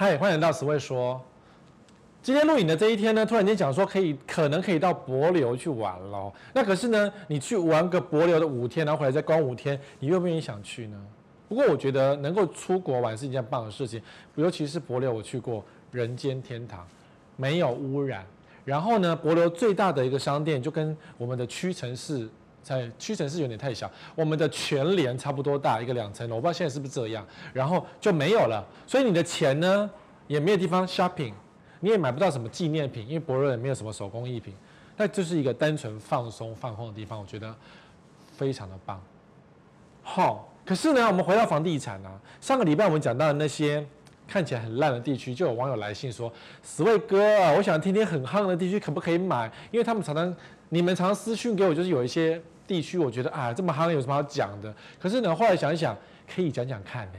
[0.00, 1.20] 嗨，欢迎到此位说。
[2.22, 6.32] 今天录影的这一天呢，突然间讲说可以，可能可以到帛琉去玩喽。
[6.54, 10.96] 那可是呢，你去玩个帛琉的五天，然后回来再关五天，你愿不愿意想去呢？
[11.50, 14.00] 不过我觉得能够出国玩是一件棒的事情，
[14.36, 16.88] 尤其是帛琉，我去过，人间天堂，
[17.36, 18.24] 没有污染。
[18.64, 22.26] 然后呢，帛琉最大的一个商店就跟我们的屈臣氏
[22.62, 27.26] 在屈臣氏有点太小，我们的全联差不多大，一个两层楼，我不知道现在是不是这样。
[27.52, 29.90] 然后就没有了，所以你的钱呢
[30.26, 31.32] 也没有地方 shopping。
[31.82, 34.54] 你也买不到什么纪念品，因为博瑞也没有什么手工艺品，
[34.98, 37.54] 那就是一个单纯放松放空的地方，我觉得
[38.36, 39.00] 非常的棒。
[40.02, 43.82] 好，可是呢，我们回到房地产啊，上个礼拜我们讲到的那些
[44.28, 46.30] 看起来很烂的地区，就有网友来信说
[46.62, 47.18] ：“死卫哥，
[47.56, 49.50] 我想听听很夯的地区可不可以买？
[49.70, 50.36] 因为他们常常
[50.70, 54.74] 你们常私讯给我，就是有一些地区，我觉得啊这么夯有什么好讲的？
[54.98, 55.94] 可是呢，后来想一想，
[56.34, 57.18] 可以讲讲看呢。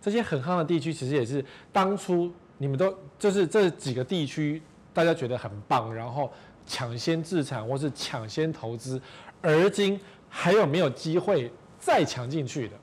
[0.00, 4.62] 这些很夯的地区，其实也是当初。”你们都就是这几个地区，
[4.94, 6.30] 大家觉得很棒，然后
[6.64, 9.02] 抢先置产或是抢先投资，
[9.40, 12.76] 而今还有没有机会再抢进去的？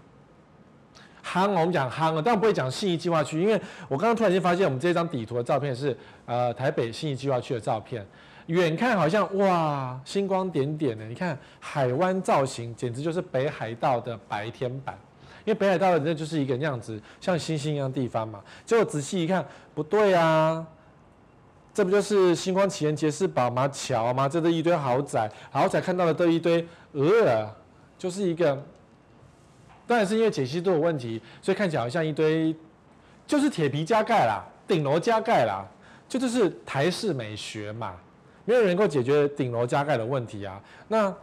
[1.23, 3.53] 夯，我们讲夯啊，但不会讲信义计划区，因为
[3.87, 5.95] 我刚刚突然间发现，我们这张底图的照片是
[6.25, 8.05] 呃台北信义计划区的照片，
[8.49, 14.97] 远看好像哇星光点点的，你看海湾造型，简直就是北海道的白天版。
[15.45, 18.43] 因为北海道的那就是一个那样子，像星星一样地方嘛。
[18.65, 20.63] 结果仔细一看，不对啊，
[21.73, 24.27] 这不就是星光奇岩杰士宝马桥吗？
[24.27, 27.49] 这都一堆豪宅，豪宅看到的都一堆，呃，
[27.97, 28.61] 就是一个，
[29.87, 32.55] 当然是因为解析度有问题，所以看起来好像一堆，
[33.25, 35.65] 就是铁皮加盖啦，顶楼加盖啦，
[36.07, 37.95] 就这是台式美学嘛，
[38.49, 40.59] 没有人能够解决顶楼加盖的问题啊。
[40.87, 41.13] 那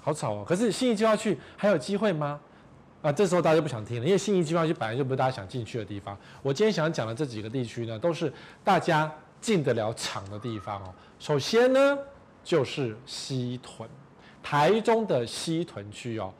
[0.00, 2.38] 好吵哦，可是信义计划区还有机会吗？
[3.02, 6.16] 啊，这时候大家就不想听了，因为信义计划区本来就不是大家想进去的地方。
[6.42, 10.94] 我今天想讲的这几个地区呢，都是大家进得了场的地方哦。
[11.18, 11.98] 首先呢，
[12.44, 13.88] 就是西屯，
[14.40, 16.32] 台中的西屯区哦。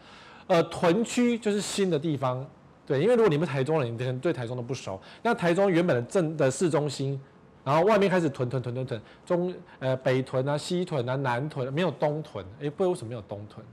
[0.46, 2.48] 呃，屯区就是新的地方，
[2.86, 5.00] 对，因为如果你们台中人，你可能对台中都不熟。
[5.24, 7.20] 那台中原本的镇的市中心，
[7.66, 12.46] 然后外面开始屯屯屯屯屯，中呃北屯啊、西屯啊、南屯，没有东屯。
[12.60, 13.66] 哎，不知道为什么没有东屯？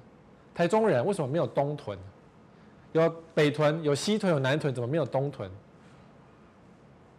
[0.52, 1.96] 台中人为什么没有东屯？
[2.94, 5.48] 有北屯，有西屯，有南屯，怎么没有东屯？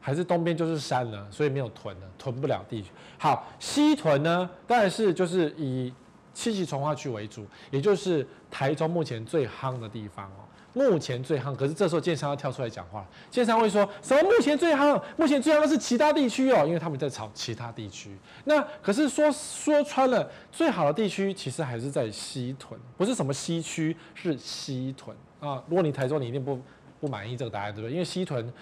[0.00, 2.84] 还是东边就是山了，所以没有屯了，屯不了地。
[3.18, 5.94] 好，西屯呢，当然是就是以
[6.32, 10.42] 七期重划区为主，也就是台中目前最夯的地方哦。
[10.74, 14.22] 目前最夯，可是这时候建商要跳出来讲话，建商会说什么？
[14.24, 18.10] 目前最夯，目前最夯的是其他地区哦，因为他们在炒其他地区。
[18.44, 25.62] 那可是说说穿了，最好的地区其实还是在西屯，不是什么西区，是西屯啊。
[25.68, 26.60] 如果你台中，你一定不
[27.00, 27.92] 不满意这个答案，对不对？
[27.92, 28.52] 因为西屯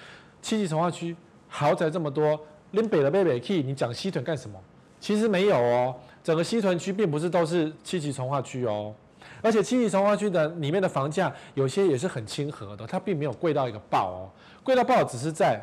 [0.43, 1.17] 七级重划区
[1.49, 2.39] 豪宅这么多，
[2.73, 4.61] 连北的北北 key，你讲西屯干什么？
[5.01, 8.95] 其实没有哦，整个西屯区并不是都是七级重划区哦。
[9.41, 14.31] 而且七期重划区的里面的房价有些也是很亲和的，它并没有贵到一个爆哦，
[14.63, 15.61] 贵到爆只是在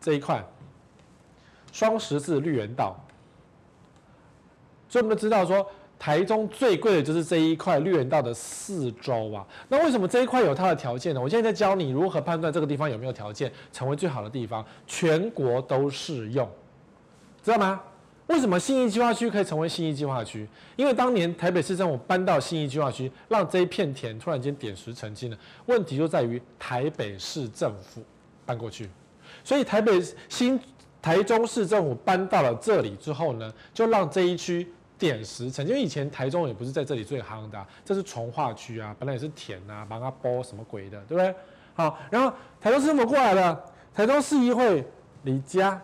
[0.00, 0.44] 这一块
[1.72, 2.96] 双十字绿园道。
[4.88, 5.66] 所以我们都知道说，
[5.98, 9.44] 台中最贵的就是这一块绿园道的四周啊。
[9.68, 11.20] 那为什么这一块有它的条件呢？
[11.20, 16.48] 我现在在教你如何判断这个地方有没有条件成为最好的地方，全国都适用，
[17.42, 17.80] 知道吗？
[18.26, 20.48] 为什么信义计划区可以成为信义计划区？
[20.76, 25.36] 因为当年台北市政府搬到信义计划区，让这一片田突然间点石成金了。
[25.66, 28.02] 问题就在于台北市政府
[28.46, 28.88] 搬过去，
[29.44, 30.58] 所以台北新
[31.02, 34.66] 台中市政府搬到了这里之后呢，就让这一区
[34.98, 35.74] 点石成金。
[35.74, 41.34] 因为以前台中也不是在这里最夯的啊，这是重划区啊，本来也是田啊，帮他包什么鬼的，对不对？
[41.74, 44.82] 好，然后台中市政府过来了，台中市议会
[45.24, 45.78] 李家。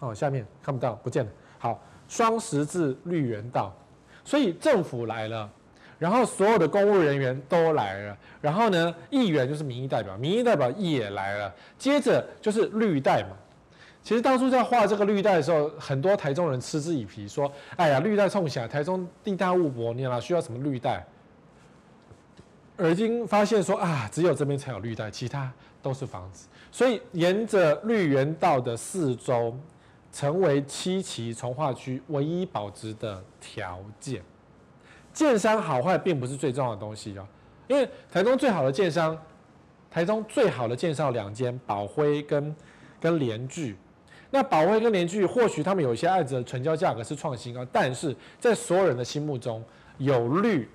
[0.00, 1.30] 哦，下面看不到，不见了。
[1.58, 3.72] 好，双十字绿园道，
[4.24, 5.48] 所以政府来了，
[5.98, 13.36] 然后所有的公务人员都来了，然后呢，议员就是民意代表，民意代表也来了，接着就是绿带嘛。
[14.02, 21.04] 其实当初在画这个绿带的时候，很多台中人嗤之以鼻，说：“哎呀，绿带冲起来，台中地大物博，你哪需要什么绿带？”
[22.78, 25.52] 而今发现说啊，只有这边才有绿带，其他
[25.82, 29.54] 都是房子，所以沿着绿园道的四周。
[30.12, 34.22] 成为七期从化区唯一保值的条件，
[35.12, 37.26] 建商好坏并不是最重要的东西哦，
[37.68, 39.16] 因为台中最好的建商，
[39.90, 42.54] 台中最好的建商两间，宝辉跟
[43.00, 43.76] 跟联聚。
[44.32, 49.64] 那宝辉跟联聚或许他们有一些案子的成交价格是创新高，但是在所有人的心目中，
[49.98, 50.70] 有绿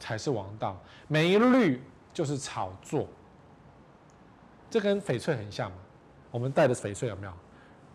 [0.00, 1.80] 才是王道，没绿
[2.12, 3.06] 就是炒作。
[4.68, 5.76] 这跟翡翠很像嘛。
[6.32, 7.32] 我们带的翡翠有没有？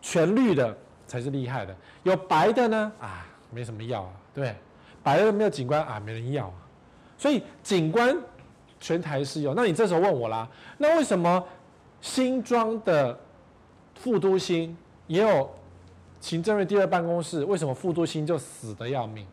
[0.01, 0.75] 全绿的
[1.05, 4.55] 才是厉害的，有白的呢啊，没什么要啊，对，
[5.03, 6.53] 白的没有景观啊，没人要啊。
[7.17, 8.17] 所以景观
[8.79, 9.53] 全台是有。
[9.53, 11.43] 那你这时候问我啦，那为什么
[12.01, 13.19] 新庄的
[13.93, 14.75] 副都心
[15.05, 15.47] 也有
[16.19, 17.45] 行政院第二办公室？
[17.45, 19.25] 为什么副都心就死的要命？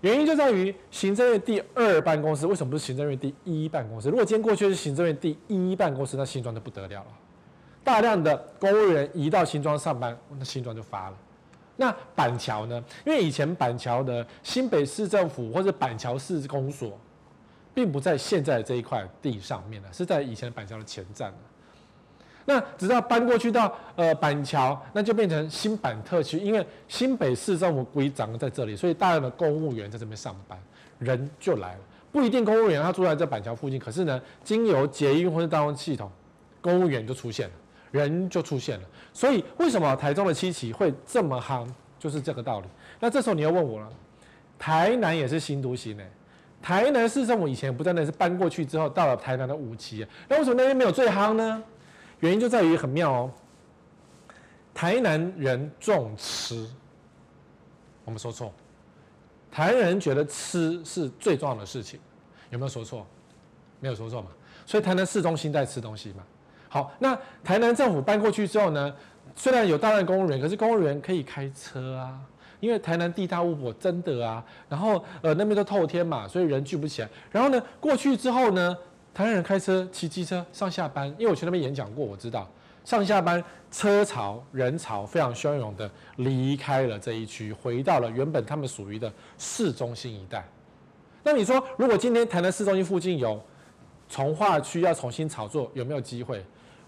[0.00, 4.08] 原因就在于行政院第二办公室为什么不是行政院第一办公室？
[4.08, 7.06] 如果今天过去是行政院第一办公室，那新庄就不得了了。
[7.84, 11.16] 大量的公务员移到新庄上班，那新庄就发了。
[11.76, 12.82] 那板桥呢？
[13.04, 16.98] 因为以前板桥的新北市政府或者板桥市公所，
[17.74, 21.32] 并不在现在的这一块地上面了，是在以前板桥的前站。
[22.44, 30.58] 那直到搬过去到呃板桥，那就变成新板特区，因为新北市政府规章在这里，所以大量的公务员在这边上班，
[30.98, 31.80] 人就来了。
[32.12, 36.10] 不一定公务员他住在这板桥附近，可是呢，经由捷运或者大众系统，
[36.60, 37.54] 公务员就出现了，
[37.92, 38.88] 人就出现了。
[39.12, 41.68] 所以为什么台中的七期会这么夯，
[42.00, 42.66] 就是这个道理。
[42.98, 43.88] 那这时候你要问我了，
[44.58, 46.02] 台南也是新都心呢？
[46.60, 51.62] 台南市政府以前不在那，是搬过去之后到了台南的五期，那为什么那边没有最夯呢？
[52.20, 53.30] 原因就在于很妙哦，
[54.72, 56.68] 台南人重吃，
[58.04, 58.52] 我们说错，
[59.50, 61.98] 台南人觉得吃是最重要的事情，
[62.50, 63.04] 有没有说错？
[63.80, 64.28] 没有说错嘛，
[64.64, 66.22] 所以台南市中心在吃东西嘛。
[66.72, 67.14] 好，那
[67.44, 68.90] 台南政府搬过去之后呢，
[69.36, 72.18] 虽然有大量公务员，可是公务员可以开车啊，
[72.60, 77.08] 因为台南地大物博，真的啊，然后呃那边都透天嘛，所以人聚不起来。
[77.30, 78.74] 然后呢，过去之后呢，
[79.12, 82.50] 台湾人开车、骑机车上下班，因为我去那边演讲过，我知道
[82.86, 90.42] 上下班车潮、人潮非常汹涌的离开了这一区，回到了原本他们属于的市中心一带。
[91.22, 93.38] 那你说，如果今天台南市中心附近有
[94.08, 96.42] 从化区要重新炒作，有没有机会？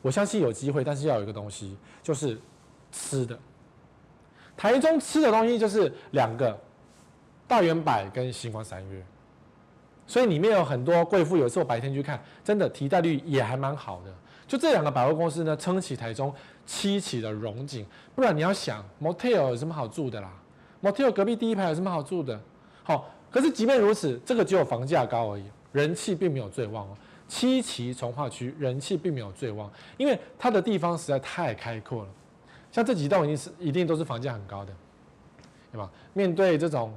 [0.05, 2.39] 我相信有机会，但是要有一个东西，就是
[2.93, 3.39] 吃的。
[4.55, 6.55] 台中吃的东西就是两个
[7.49, 9.03] 大圆百跟星光三月。
[10.07, 14.13] 所以里面有很多贵妇，有时候白天去看，真的提代率也还蛮好的。
[14.47, 16.31] 就这两个百货公司呢，撑起台中
[16.67, 17.87] 七期的荣景。
[18.15, 20.31] 不然你要想，motel 有什么好住的啦
[20.83, 22.39] ？motel 隔壁第一排有什么好住的？
[22.83, 26.95] 好，可是即便如此，这个只有房价高而已，人气并没有最旺哦。
[27.27, 32.09] 七旗从化区人气并没有最旺，因为它的地方实在太开阔了。
[32.71, 34.73] 像这几栋一定是一定都是房价很高的，
[35.73, 35.91] 对吧？
[36.13, 36.93] 面对这种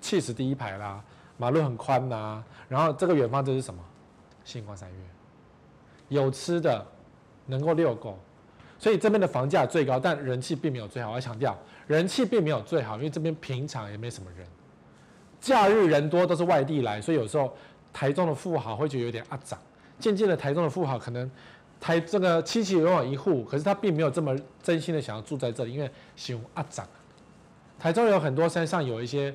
[0.00, 1.02] 气势第一排啦。
[1.40, 3.80] 马路很宽呐、然后这个远方这是什么？
[4.44, 4.96] 星光三月，
[6.08, 6.84] 有吃的，
[7.46, 8.18] 能够遛狗，
[8.76, 11.10] 所以这边的房价最高，但人气并没有最好。
[11.10, 14.44] 我要强调，人气并没有最好，因为这边平常也没什么人，
[15.38, 17.54] 假日人多都是外地来，所以有时候
[17.92, 19.58] 台中的富豪会觉得有点阿杂。
[19.98, 21.30] 渐渐的，台中的富豪可能
[21.80, 26.86] 台这个七期拥有一户，可是他并没有这么真心的想要住在这里，因为喜阿杂。
[27.78, 29.34] 台中有很多山上有一些。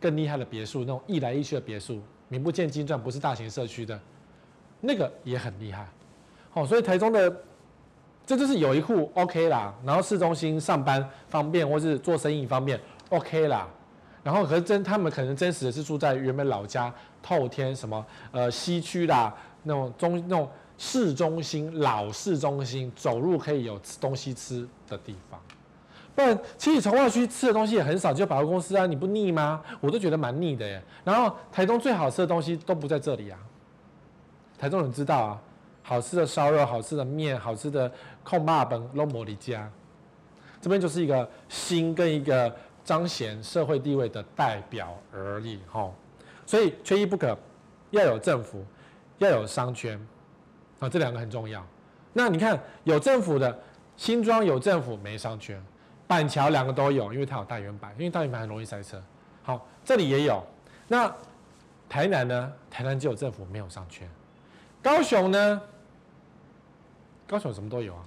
[0.00, 3.96] 更厉害的别墅，那种一来一去的别墅，名不见经传，不是大型社区的，
[4.80, 5.86] 那个也很厉害。
[6.50, 7.32] 好，所以台中的
[8.26, 12.80] 这就是有一户 OK 啦，然后市中心上班方便，或是做生意方便
[13.10, 13.68] OK 啦。
[14.22, 16.92] 然后可是真他们可能真实的是住在原本老家
[17.22, 19.34] 透天什么呃西区啦，
[19.64, 20.48] 那种中那种
[20.78, 25.40] 市中心老市中心，走路可以有吃东西吃的地方。
[26.14, 29.62] 不然，其实从化区吃的东西也很少，就百货公司啊，你不腻吗？
[29.80, 30.82] 我都觉得蛮腻的耶。
[31.04, 33.38] 然后台东最好吃的东西都不在这里啊。
[34.58, 35.40] 台中人知道啊，
[35.82, 37.90] 好吃的烧肉、好吃的面、好吃的
[38.22, 39.70] 控霸本、龙摩里家，
[40.60, 45.94] 这边就是一个新跟一个彰显社会地位的代表而已吼。
[46.46, 47.36] 所以缺一不可，
[47.90, 48.64] 要有政府，
[49.18, 49.98] 要有商圈
[50.80, 51.64] 啊，这两个很重要。
[52.12, 53.58] 那你看有政府的
[53.96, 55.62] 新庄有政府没商圈。
[56.04, 59.02] 板桥两个都有，因为它有大圆板，因为大圆板很容易塞车。
[59.42, 60.44] 好，这里也有。
[60.86, 61.10] 那
[61.88, 62.52] 台南呢？
[62.70, 64.06] 台南只有政府没有商圈。
[64.82, 65.62] 高雄呢？
[67.26, 68.02] 高雄什么都有啊，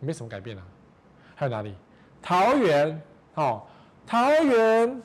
[0.00, 0.62] 没什么改变啊。
[1.36, 1.72] 还有哪里？
[2.20, 3.00] 桃园，
[3.34, 3.62] 哦，
[4.06, 5.02] 桃园，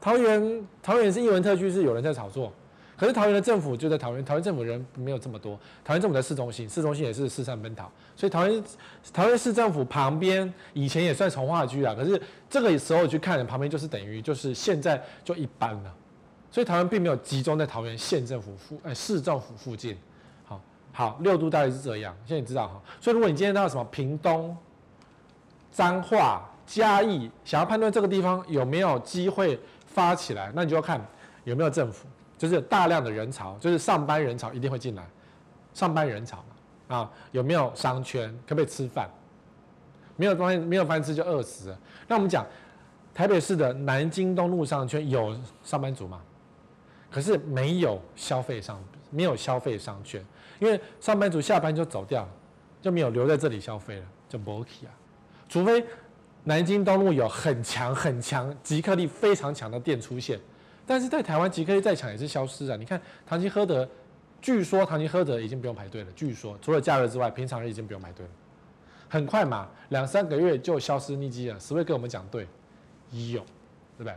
[0.00, 2.52] 桃园，桃园是英文特区，是有人在炒作。
[2.96, 5.58] 可是桃园的政府就在桃园，桃园政府人没有这么多。
[5.84, 8.64] 桃园政府在市中心，市中心也是四散奔逃，所以桃园
[9.12, 11.94] 桃园市政府旁边以前也算从化区啊。
[11.94, 15.94] 可是这个时候去看，旁边就是等于就是现在就一般了。
[16.50, 19.94] 所以桃园并没有集中在桃园县政府附，呃，市政府附近。
[20.46, 20.58] 好，
[20.90, 22.16] 好，六都大概是这样。
[22.24, 22.80] 现在你知道哈。
[22.98, 24.56] 所以如果你今天到什么屏东、
[25.70, 31.00] 彰化、嘉义，想要判断这个地方有没有机会发起来，那你就要看
[31.44, 32.06] 有没有政府。
[32.38, 35.02] 就是大量的人潮，就是上班人潮一定会进来，
[35.72, 36.96] 上班人潮嘛。
[36.96, 39.08] 啊，有没有商圈，可不可以吃饭？
[40.16, 41.78] 没有东西，没有饭吃就饿死了。
[42.06, 42.44] 那我们讲
[43.14, 46.20] 台北市的南京东路商圈有上班族吗？
[47.10, 48.78] 可是没有消费商，
[49.10, 50.22] 没有消费商圈，
[50.58, 52.28] 因为上班族下班就走掉了，
[52.82, 54.92] 就没有留在这里消费了，就没去啊。
[55.48, 55.82] 除非
[56.48, 60.38] 南京东路有很强很强极客力非常强的店出现，
[60.86, 62.76] 但是在台湾极客力再强也是消失啊。
[62.76, 63.86] 你看唐吉诃德，
[64.40, 68.32] 据说唐吉诃德已经不用排队了，据说除了假日之外，平常日已经不用排队了，
[69.08, 71.58] 很快嘛，两三个月就消失匿迹了。
[71.58, 72.46] 十位跟我们讲对，
[73.10, 73.40] 有，
[73.98, 74.14] 对不对？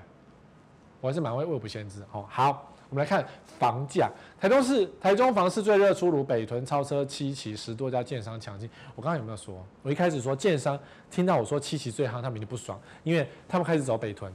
[1.01, 2.23] 我还是蛮会未卜先知哦。
[2.29, 2.71] 好。
[2.89, 3.23] 我们来看
[3.59, 8.67] 房价，台中市台中房市最热出炉，北屯、超车、七期十多家建商抢进。
[8.95, 9.63] 我刚刚有没有说？
[9.83, 10.77] 我一开始说建商
[11.11, 14.33] 听到我说七期最夯，他们就不爽，因为他们开始走北屯，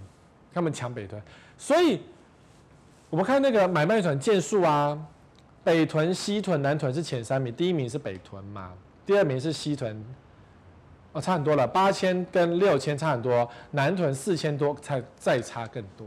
[0.52, 1.20] 他们抢北屯。
[1.58, 2.00] 所以，
[3.10, 4.96] 我们看那个买卖团件数啊，
[5.64, 8.72] 北屯、西屯、南屯是前三名，第一名是北屯嘛，
[9.04, 10.04] 第二名是西屯，
[11.12, 16.06] 哦，差很多了，八千跟六千差很多，南屯四千多才再差更多。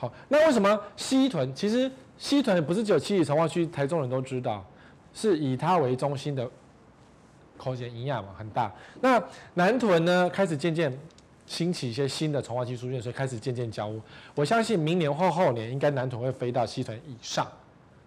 [0.00, 1.54] 好，那为什么西屯？
[1.54, 4.64] 其实西屯不是只有七里重划区，台中人都知道，
[5.12, 6.50] 是以它为中心的
[7.58, 8.72] 空间营养嘛很大。
[9.02, 10.90] 那南屯呢，开始渐渐
[11.44, 14.00] 兴起一些新的重划区出现，所以开始渐渐交屋。
[14.34, 17.46] 我相信明年或后年，应该南屯会飞到西屯以上，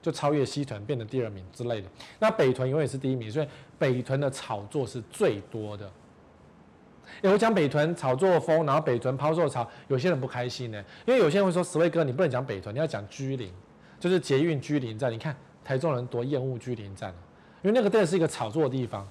[0.02, 1.88] 就超越西屯，变成第二名之类的。
[2.18, 3.48] 那北屯永远是第一名，所以
[3.78, 5.88] 北屯的炒作是最多的。
[7.22, 13.52] 也会讲北屯炒作风，然后北屯抛售潮，有些人不开心呢，因为有些人会说：“十位哥，你不能讲北屯，你要讲居林，
[14.00, 15.12] 就是捷运居林站。
[15.12, 17.14] 你看台中人多厌恶居林站，
[17.62, 19.08] 因为那个真的是一个炒作的地方。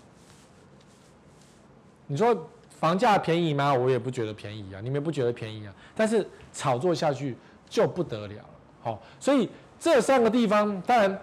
[2.07, 3.73] 你说房价便宜吗？
[3.73, 5.75] 我也不觉得便宜啊，你们也不觉得便宜啊？
[5.95, 7.37] 但是炒作下去
[7.69, 8.45] 就不得了了。
[8.83, 11.19] 好，所以这三个地方，当然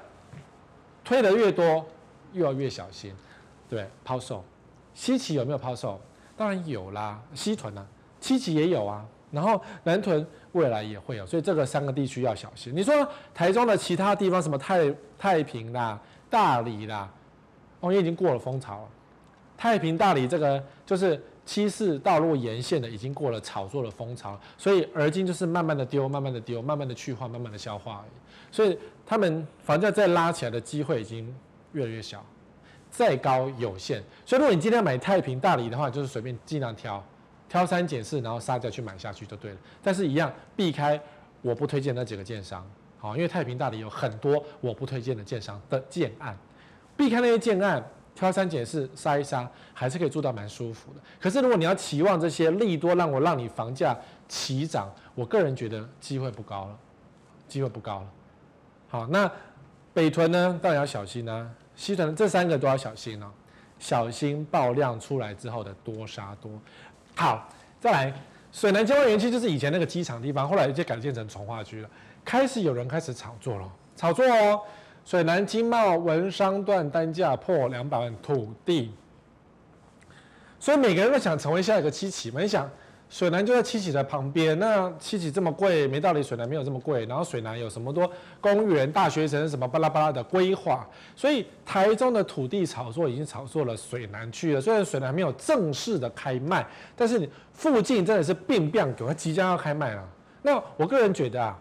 [1.04, 1.86] 推得越多，
[2.34, 3.14] 又要越小心。
[3.70, 4.44] 对，抛售，
[4.94, 6.00] 西奇有没有抛售？
[6.39, 7.86] 当然有啦，西屯啊，
[8.22, 12.72] 七期也有啊，然后南屯未来也会有，所以这个三个地区要小心。
[12.74, 17.12] 你说台中的其他地方，什么太太平啦、大理啦，
[17.81, 18.88] 哦，也已经过了风潮了。
[19.58, 28.12] 太平、大理这个就是七四道路沿线的，已经过了炒作的风潮，所以而今就是慢慢的丢，慢慢的丢，慢慢的去化，慢慢的消化而已。
[28.50, 31.36] 所以他们房价再拉起来的机会已经
[31.74, 32.24] 越来越小。
[32.91, 37.03] 再高有限，所以如果你今天买太平大里的话，就是随便尽量挑，
[37.48, 39.58] 挑三拣四，然后杀价去买下去就对了。
[39.81, 41.00] 但是，一样避开
[41.41, 42.65] 我不推荐那几个建商，
[42.98, 46.38] 好，因为太平大里有很多我不推荐的建商的建案，
[46.98, 47.84] 避开那些建案，
[48.15, 51.00] 挑三拣四杀一杀，还是可以做到蛮舒服的。
[51.22, 56.77] 可是，如果你要期望这些利多让我让你房价齐涨，我个人觉得机会不高了，
[57.48, 58.08] 机会不高了。
[58.89, 59.31] 好，那
[59.93, 61.50] 北屯呢，当然要小心呢、啊。
[61.79, 63.27] 西屯这三个都要小心哦，
[63.79, 66.51] 小心爆量出来之后的多杀多。
[67.15, 67.48] 好，
[67.79, 68.13] 再来，
[68.51, 71.89] 水南京湾园区就是以前那个机场地方，后来就改建成重划区了，
[72.25, 74.59] 开始有人开始炒作了，炒作哦。
[75.05, 78.93] 水南经贸文商段单价破两百万土地，
[80.59, 82.69] 所以每个人都想成为下一个七期嘛，你想。
[83.10, 87.06] 水南就在七期的旁边，那七期这么贵，没道理水南没有这么贵。
[87.08, 94.62] 然后水南有什么多公园、大学城什么巴拉巴拉的规划，所以台中的土地炒作已经炒作了水南区了。
[94.62, 96.63] 虽然水南没有正式的开卖，
[96.96, 100.08] 但是附近真的是变变狗，它即将要开卖了。
[100.44, 101.58] 那我个人觉得啊，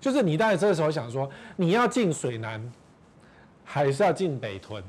[0.00, 2.60] 就是你当然这个时候想说，你要进水南，
[3.64, 4.82] 还是要进北屯，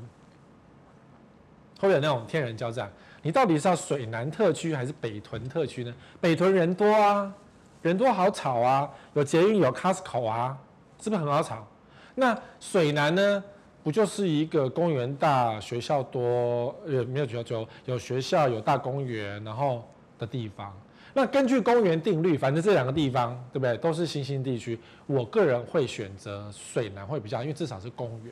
[1.79, 2.91] 会有那种天人交战。
[3.25, 5.91] 你到底是要水南特区还是北屯特区呢？
[6.21, 7.33] 北屯人多啊，
[7.81, 10.55] 人多好炒啊，有捷运有 Costco 啊，
[11.01, 11.65] 是不是很好炒？
[12.13, 13.43] 那水南呢，
[13.83, 19.83] 不就是一个公园大、学校多，呃，没有学校就有学校有大公园，然后
[20.19, 20.71] 的地方。
[21.11, 28.31] 那根据公园定律，反正这两个地方对不对，都是新兴地区，我个人会选择水南会比较，因为至少是公园。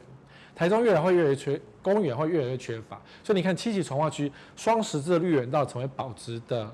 [0.55, 6.71] 台中越来会越来越缺，公园会越来越缺乏，所以你看七期重划区双十字绿园道成为保值的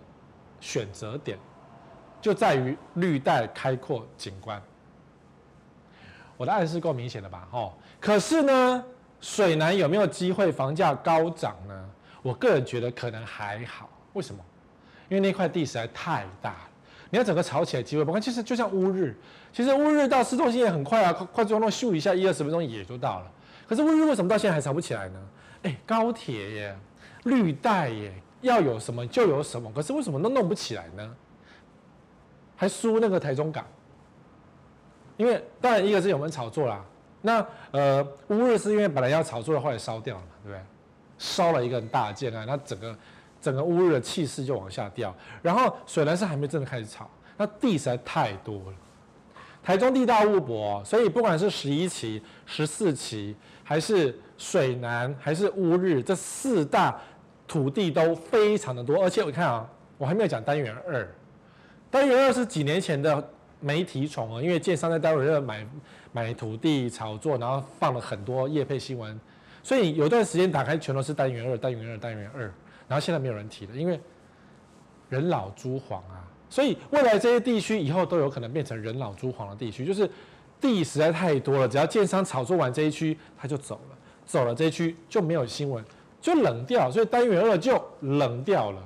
[0.60, 1.38] 选择点，
[2.22, 4.62] 就在于绿带开阔景观。
[6.36, 7.48] 我的暗示够明显了吧？
[7.52, 8.84] 哦，可是呢，
[9.20, 11.90] 水南有没有机会房价高涨呢？
[12.22, 13.90] 我个人觉得可能还好。
[14.14, 14.42] 为什么？
[15.10, 16.70] 因为那块地实在太大了，
[17.10, 18.20] 你要整个炒起来机会不高。
[18.20, 19.18] 其实就像乌日，
[19.52, 23.32] 其实乌日到市中心也很快啊，快快速通咻一下，一二十分钟也就到了。
[23.70, 25.20] 可是乌日为什么到现在还炒不起来呢？
[25.62, 26.80] 哎，高铁耶，
[27.26, 28.12] 绿带耶，
[28.42, 29.72] 要有什么就有什么。
[29.72, 31.16] 可是为什么都弄不起来呢？
[32.56, 33.64] 还输那个台中港。
[35.18, 36.84] 因为当然一个是有没炒作啦，
[37.22, 40.62] 那呃乌日是因为本来要炒作的，后来烧掉了嘛，对不对？
[41.20, 42.98] 烧了一个很大的建案，那整个
[43.40, 45.14] 整个乌日的气势就往下掉。
[45.42, 47.08] 然后水南是还没真的开始炒，
[47.38, 48.74] 那地实在太多了。
[49.62, 53.36] 台中地大物博，所以不管是十一期、十四期，
[53.70, 57.00] 还是水南，还是乌日，这四大
[57.48, 59.00] 土地都非常的多。
[59.04, 61.08] 而且我看啊，我还没有讲单元二，
[61.92, 63.24] 单元二是几年前的
[63.60, 65.68] 媒体宠啊，因为建商在单元二买
[66.12, 69.20] 买土地炒作，然后放了很多业配新闻。
[69.62, 72.52] 所以有段时间打开全都是单元二、单元二、单元二，
[72.88, 74.02] 然后现在没有人提了，因为
[75.10, 80.10] 人老珠黄啊，所以未来这些地区以后都有可能变成人老珠黄的地区，就是
[80.60, 85.84] 地实在太多了，只要建商炒作完这一区，他就走了，走了这一区就没有新闻，
[86.22, 88.84] 就冷掉，所以单元二就冷掉了，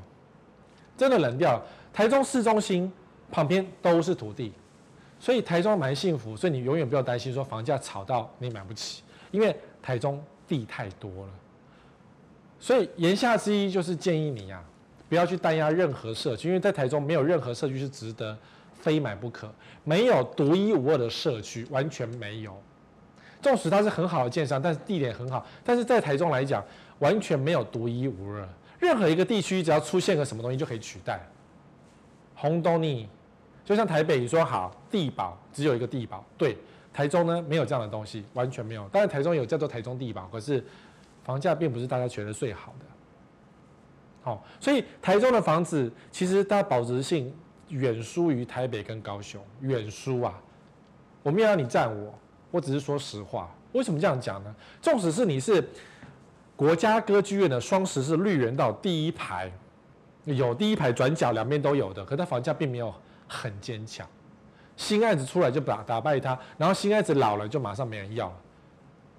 [0.98, 1.66] 真的冷掉了。
[1.92, 2.92] 台中市中心
[3.32, 4.54] 旁边都是土地，
[5.20, 10.24] 所以台中蛮幸福，所以你永远不要担心说房价炒到你买不起，因为台中。
[10.46, 11.30] 地太多了，
[12.60, 14.70] 所以言下之意就是建议你呀、啊，
[15.08, 18.38] 不要去单押任何社区，因为在台中没有任何社区是值得
[18.84, 19.50] 非买不可，
[19.86, 22.54] 没有独一无二的社区，完全没有。
[23.42, 26.62] 纵使它是很好的建商，但是地点很好，但是在台中来讲，
[27.00, 28.46] 完全没有独一无二。
[28.78, 31.18] 任何一个地区只要出现个什么东西就可以取代。
[32.36, 33.08] 红豆泥，
[33.64, 36.58] 就像台北，你说好地保只有一个地保，对。
[36.92, 38.88] 台中呢，没有这样的东西，完全没有。
[38.90, 40.64] 当然台中有叫做台中地保，可是
[41.24, 42.86] 房价并不是大家觉得最好的。
[44.22, 47.34] 好、所以台中的房子其实它保值性
[47.74, 50.40] 远输于台北跟高雄，远输啊！
[51.22, 52.14] 我没有让你赞我，
[52.52, 53.50] 我只是说实话。
[53.72, 54.56] 为什么这样讲呢？
[54.82, 55.68] 纵使是你是
[56.56, 59.52] 国家歌剧院的双十是绿园道第一排，
[60.26, 62.94] 有第一排转角两边都有的，可它房价并没有
[63.28, 64.08] 很坚强。
[64.78, 68.36] 新案子出来就打打败它，然后新案子老了就马上没人要了，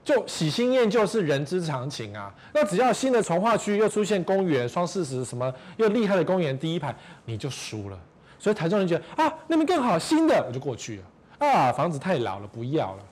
[0.04, 2.32] 就喜新厌旧是人之常情啊。
[2.52, 7.98] 那只要新的从化区又出现公园双四十什么又厉害的公园第一排，你就输了。
[8.44, 10.98] 所以台中人觉得啊那边更好，新的我就过去
[11.38, 13.02] 了啊，房子太老了不要了。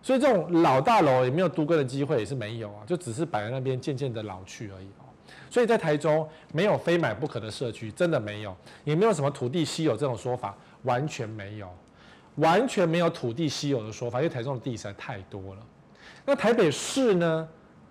[0.00, 5.04] 所以这种老大楼也没有都更的机会也是没有啊，就只是摆在那边渐渐的老去而已哦。
[5.50, 10.56] 所以在台中没有非买不可的社区，真的没有，也没有什么土地稀有这种说法。
[10.84, 11.68] 完全没有，
[12.36, 15.60] 完全没有土地稀有的说法，因为台中的地实在太多了。
[16.24, 17.46] 那台北市呢？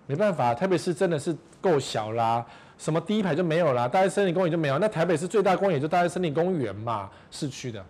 [0.06, 2.44] 没办法，台北市真的是够小啦，
[2.78, 4.78] 什么第一排就没有啦，大安森林公园就没有。
[4.78, 7.84] 那台北市最大公园就大安森林公园嘛，市区的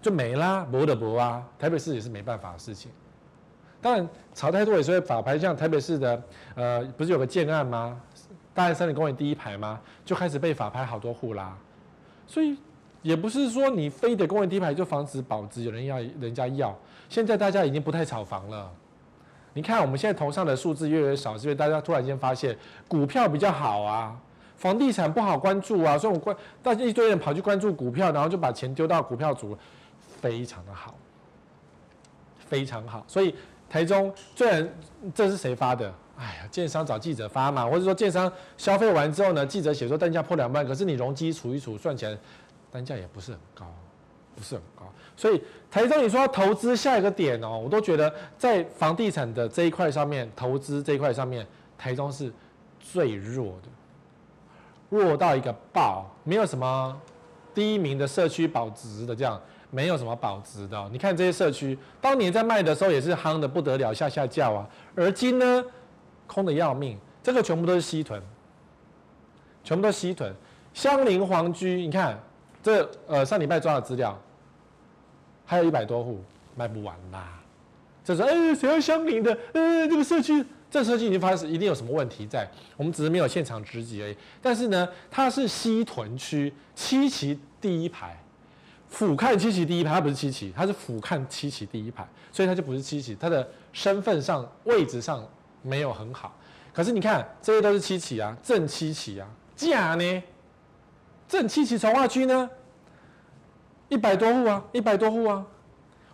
[0.00, 1.42] 就没啦，没得博啊。
[1.58, 2.90] 台北市也是没办法的事情。
[3.80, 6.22] 当然，炒太多也是会法拍，像台北市的
[6.54, 8.00] 呃，不是有个建案吗？
[8.54, 9.80] 大安森林公园第一排吗？
[10.04, 11.56] 就开始被法拍好多户啦，
[12.26, 12.56] 所以。
[13.02, 16.72] 也不是说你非得公园第一排就防止保值，有人要人家要。
[17.08, 18.70] 现在大家已经不太炒房了。
[19.54, 22.56] 你看我们现在头上的数字越来越少，是因为大家突然间发现
[22.88, 24.16] 股票比较好啊，
[24.56, 29.56] 房地产不好关注啊，所以我关大家一堆人跑去关注股票，然后就把钱丢到股票组，
[30.20, 30.94] 非常的好，
[32.46, 33.04] 非常好。
[33.06, 33.34] 所以
[33.68, 34.68] 台中虽然
[35.14, 35.92] 这是谁发的？
[36.16, 42.16] 哎呀，建商找记者发嘛，或者说建商消费完之后呢，记者写说单价破两万，可是你容积除一除算起来。
[42.70, 43.66] 单价也不是很高，
[44.34, 51.46] 不是很高，所以台中你说投资下一个点哦，我都觉得在房地产的这一块上面，投资这一块上面，
[51.76, 52.32] 台中是
[52.80, 53.68] 最弱的，
[54.88, 57.00] 弱到一个爆，没有什么
[57.54, 60.88] 第一名的社区保值的这样，没有什么保值的。
[60.90, 65.64] 你看这些社区，当年在卖的时候也是夯的不得了，下下叫啊，而今呢，
[66.26, 68.20] 空的要命，这个全部都是西屯，
[69.62, 70.34] 全部都是西屯，
[70.72, 72.18] 香邻皇居，你看。
[72.64, 74.16] 这呃上礼拜抓的资料，
[75.52, 76.18] 还有一百多户
[76.56, 77.38] 卖不完啦。
[78.02, 79.36] 这是哎谁要相邻的？
[79.52, 84.16] 呃这个社区，这个社区已经发生一定有什么问题在，我们只是没有现场直击而已。
[84.40, 88.18] 但是呢，它是西屯区七期第一排，
[88.88, 95.22] 俯瞰七期第一排，它不是七期，它是俯瞰七期第一排，所以它就不是七期，它的身份上位置上
[95.60, 96.34] 没有很好。
[96.72, 100.22] 可是你看这些都是七期啊，正七期啊，价呢？
[101.28, 102.48] 正七期重划区呢，
[103.92, 105.44] 一百多户啊，一百多户啊。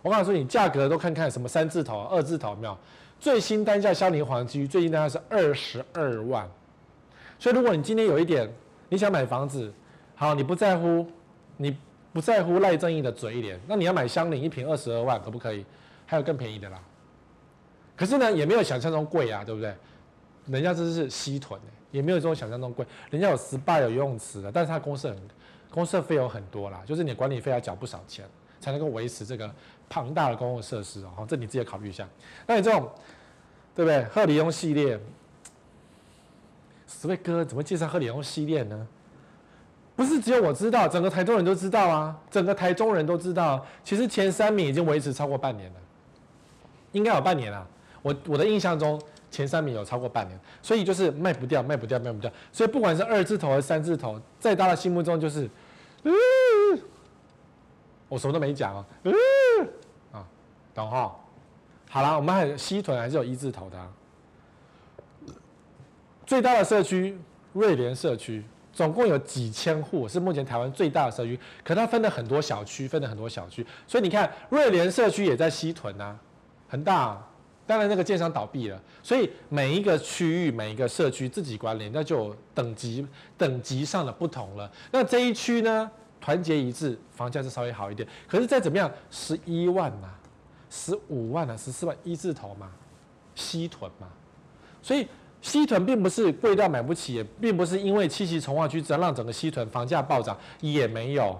[0.01, 2.77] 我告诉你，价格都看看什么三字头、二字头，没有？
[3.21, 6.45] 最新单价香林皇居最近单价是二十二万。
[7.39, 8.53] 所以如果你今天有一点
[8.89, 9.73] 你想买房子，
[10.13, 11.07] 好，你不在乎，
[11.55, 11.77] 你
[12.11, 15.65] 不在乎赖正义的嘴脸，那你要买香林一坪二十二万，可不可以？
[16.05, 16.77] 还有更便宜的啦。
[17.95, 19.73] 可是呢，也没有想象中贵啊，对不对？
[20.47, 25.17] 人家这是西屯、欸也没有这种想象中贵，人家有 SPA 有游泳池的，但是它公设很
[25.71, 28.25] 公设费用很多啦，就是你管理费要缴不少钱，
[28.59, 29.49] 才能够维持这个
[29.87, 31.25] 庞大的公共设施哦。
[31.27, 32.07] 这你自己考虑一下。
[32.47, 32.89] 那你这种，
[33.75, 34.03] 对不对？
[34.05, 34.99] 贺里翁系列，
[36.87, 38.87] 十位哥怎么介绍贺里翁系列呢？
[39.95, 43.65] 不是只有我知道，整个台中人都知道啊，整个台中人都知道。
[43.83, 45.79] 其实前三名已经维持超过半年了，
[46.93, 47.67] 应该有半年了。
[48.01, 48.99] 我我的印象中，
[49.31, 52.31] 前三名有超过半年，所以就是卖不掉，卖不掉，卖不掉。
[52.51, 55.49] 所以不管是二字头还是三字头，在大家心目中就是，
[56.03, 56.13] 嗯，
[58.07, 59.13] 我什么都没讲啊，嗯，
[60.11, 60.27] 啊，
[60.73, 61.15] 懂哈？
[61.89, 65.33] 好了，我们还有西屯还是有一字头的，
[66.25, 67.17] 最大的社区
[67.53, 68.43] 瑞联社区。
[68.71, 76.17] 总共有几千户，是目前台湾最大的社区，可它分了很多小区，分了很多小区，所以你看瑞联社区也在西屯呐、
[76.65, 77.21] 很大、
[77.69, 83.05] 当然那个建商倒闭了，所以每一个区域、每一个社区自己管理，那就等级
[83.37, 84.67] 等级上的不同了。
[84.91, 90.09] 那这一区呢，团结一致，房价是稍微好一点，可是再怎么样，十一万呐、
[90.67, 92.71] 十五万、啊，十四万一字头嘛，
[93.35, 94.07] 西屯嘛，
[94.81, 95.07] 所以。
[95.41, 101.39] 西屯并不是贵到买不起，也并不是因为七期重划区只要让整个西屯房价暴涨，也没有。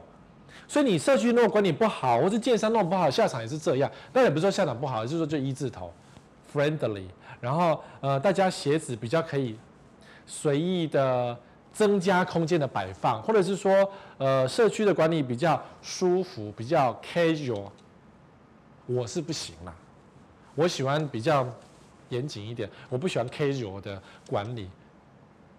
[0.69, 3.91] 所以你社区如果管理不好，或是建商弄不好，下场也是这样。
[4.13, 5.91] 但也不是说下场不好，就是说就一字头
[6.53, 7.05] ，friendly，
[7.39, 9.57] 然后呃大家鞋子比较可以
[10.25, 11.38] 随意的
[11.71, 17.69] 增加空间的摆放，或者是说呃社区的管理比较舒服，比较 casual。
[18.85, 19.73] 我是不行啦，
[20.55, 21.47] 我喜欢比较。
[22.09, 24.67] 严谨一点，我不喜欢 casual 的管理，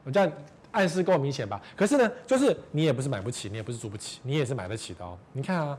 [0.02, 0.32] 我这样
[0.72, 1.62] 暗示够明显吧？
[1.76, 5.16] 可是呢，就是你也不是买不起，你也不是租不起，你也是买得起的哦。
[5.32, 5.78] 你看啊，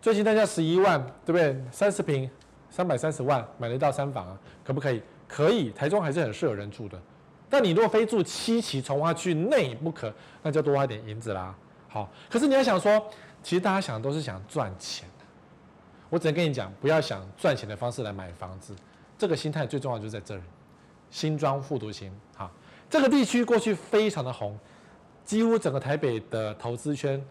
[0.00, 1.54] 最近单价十一万，对不对？
[1.70, 2.30] 三十平，
[2.70, 4.38] 三百三十万买得到三房啊？
[4.64, 5.02] 可不可以？
[5.26, 7.00] 可以，台中还是很适合人住的。
[7.50, 11.54] 但你如果非住七期重划区内不可，那就多花点银子啦。
[11.88, 13.02] 好，可是你要想说，
[13.42, 15.08] 其实大家想的都是想赚钱，
[16.10, 18.74] 我只能跟你讲，不要想赚钱的方式来买房子。
[19.16, 20.42] 这个心态最重要就是在这儿，
[21.10, 22.50] 新庄复读型，好，
[22.88, 24.58] 这个地区过去非常的红，
[25.24, 27.22] 几乎整个台北的投资圈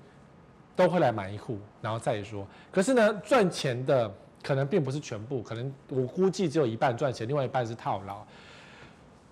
[0.76, 2.46] 都会来买一户，然后再说。
[2.72, 4.12] 可是呢，赚钱的
[4.48, 8.26] 可能并不是全部，可能我估计只有一半赚钱，另外一半是套牢。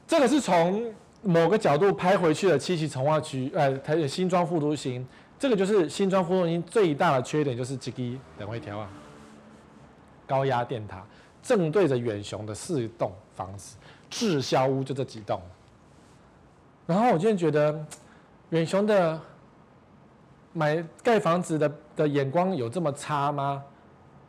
[0.06, 5.08] 这个是从某个角度拍回去的七期重划区，呃，台北新庄副都心，
[5.40, 8.04] 这个就是新庄副都心最大的缺点就是这个
[8.38, 8.90] 等会调啊，
[10.28, 11.02] 高压电塔。
[11.42, 13.78] 正对着远雄的四栋房子，
[14.10, 15.42] 滞销屋就这几栋。
[16.86, 17.86] 然后我今天觉得，
[18.50, 19.18] 远雄的
[20.52, 23.64] 买盖房子的的眼光有这么差吗？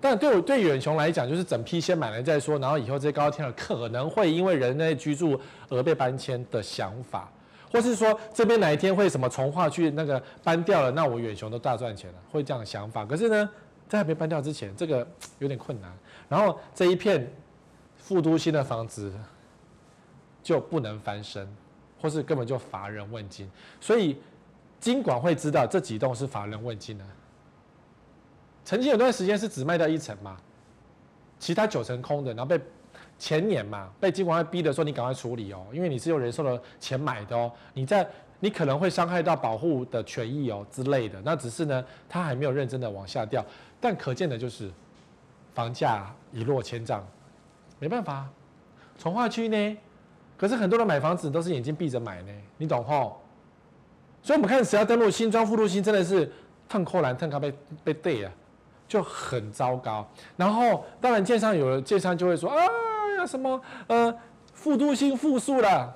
[0.00, 7.28] 但对我对远雄来讲，就是整批先买来再说，然后以后这些高天的可能会因为人类居住而被搬迁的想法，
[7.72, 13.04] 或是说这边哪一天会什么从化去那个搬掉了，那我远雄都大赚钱了，会这样的想法。
[13.06, 13.50] 可是呢，
[13.88, 15.06] 在还没搬掉之前，这个
[15.38, 15.90] 有点困难。
[16.28, 17.32] 然后这一片
[17.96, 19.12] 副都新的房子
[20.42, 21.48] 就不能翻身，
[22.00, 24.20] 或是根本就乏人问津，所以
[24.78, 27.04] 金管会知道这几栋是乏人问津的。
[28.66, 30.36] 曾经有段时间是只卖掉一层嘛，
[31.38, 32.60] 其他九层空的，然后被
[33.18, 38.06] 前年嘛被金管会逼的说，你赶快处理哦，因为你是用人寿的钱买的哦，你在
[38.40, 41.18] 你可能会伤害到保护的权益哦之类的。
[41.24, 43.42] 那只是呢，他还没有认真的往下掉，
[43.80, 44.70] 但可见的就是。
[45.54, 47.02] 房价一落千丈，
[47.78, 48.28] 没办法，
[48.98, 49.78] 重划区呢？
[50.36, 53.18] 可是很多人买房子都是眼睛闭着买呢，你懂吼？
[54.22, 56.30] 所以我们看谁要登录新庄副都心，真的是
[56.68, 58.30] 腾扣篮腾卡被被对啊，
[58.88, 60.06] 就很糟糕。
[60.36, 62.58] 然后当然建商有了，建商就会说啊
[63.18, 64.14] 呀什么呃
[64.54, 65.94] 副都心复苏了，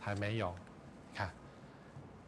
[0.00, 0.52] 还没有。
[1.14, 1.30] 看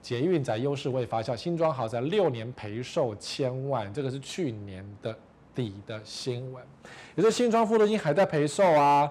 [0.00, 5.16] 捷运宅优势未发酵，新庄豪宅六年赔售千万，这个是去年的。
[5.54, 6.60] 底的新闻，
[7.14, 9.08] 也就是新庄副都心还在赔售啊，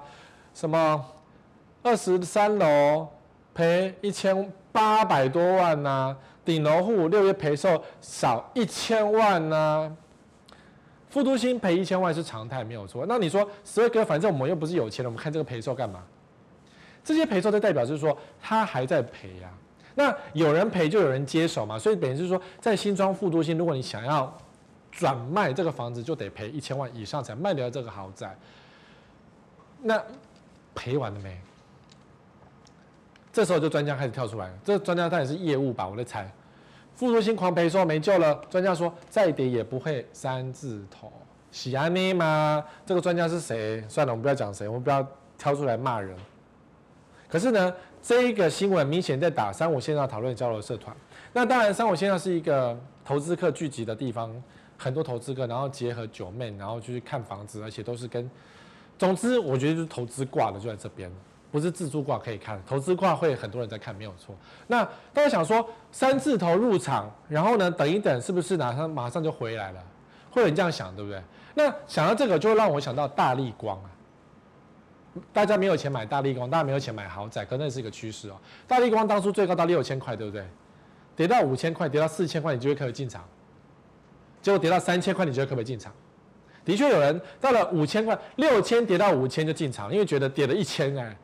[0.54, 1.06] 什么
[1.82, 3.08] 二十三楼
[3.54, 6.13] 赔一千八百多万呐、
[6.44, 9.89] 顶楼户六月赔售少一千万呐、
[11.13, 13.06] 副都心赔一千万是常态没有错。
[13.08, 16.04] 那你说十二哥，反正我们又不是有钱人，我们看这个赔售干嘛？
[17.04, 19.54] 这些赔售就代表就是说他还在赔呀、
[19.93, 24.36] 那有人赔就有人接手嘛，所以等于是说在新庄副都心，如果你想要。
[24.95, 28.38] 转卖这个房子就得赔一千万以上才卖掉这个豪宅，
[29.82, 29.99] 那
[30.76, 31.36] 赔完了没？
[33.32, 36.32] 这时候就专家开始跳出来了，这专家当然是业务吧，我在猜。
[36.95, 41.12] 副都心狂赔说没救了，专家说再跌也不会三字头。
[41.51, 42.63] 喜安妮吗？
[42.86, 43.84] 这个专家是谁？
[43.88, 45.06] 算了，我们不要讲谁，我们不要
[45.38, 46.15] 挑出来骂人。
[47.27, 50.95] 可是呢，这一个新闻明显在打三五线上讨论交流社团。
[51.32, 54.32] 那当然，三五线上是一个投资客聚集的地方。
[54.75, 58.29] 很多投资客，然后结合九妹，然后就去看房子，而且都是跟，
[58.97, 61.10] 总之我觉得就是投资挂的就在这边，
[61.54, 64.36] 不是自住挂可以看，投资挂会很多人在看，没有错。
[64.66, 69.84] 那大家想说三字头入场，然后呢等一等，是不是马上马上就回来了？
[70.32, 71.22] 会有人这样想，对不对？
[71.54, 73.89] 那想到这个，就会让我想到大立光啊。
[75.32, 78.36] 大家没有钱买大立光，大家没有钱买豪宅，可能是一个趋势哦。
[78.68, 80.44] 大立光当初最高到六千块，对不对？
[81.16, 83.24] 跌到五千块，跌到四千块，你就会可以进场。
[84.42, 85.94] 结果跌到三千块，你觉得可不可以进场？
[86.66, 91.16] 的确有人到了五千块，六千跌到五千就进场，因为觉得跌了一千哎，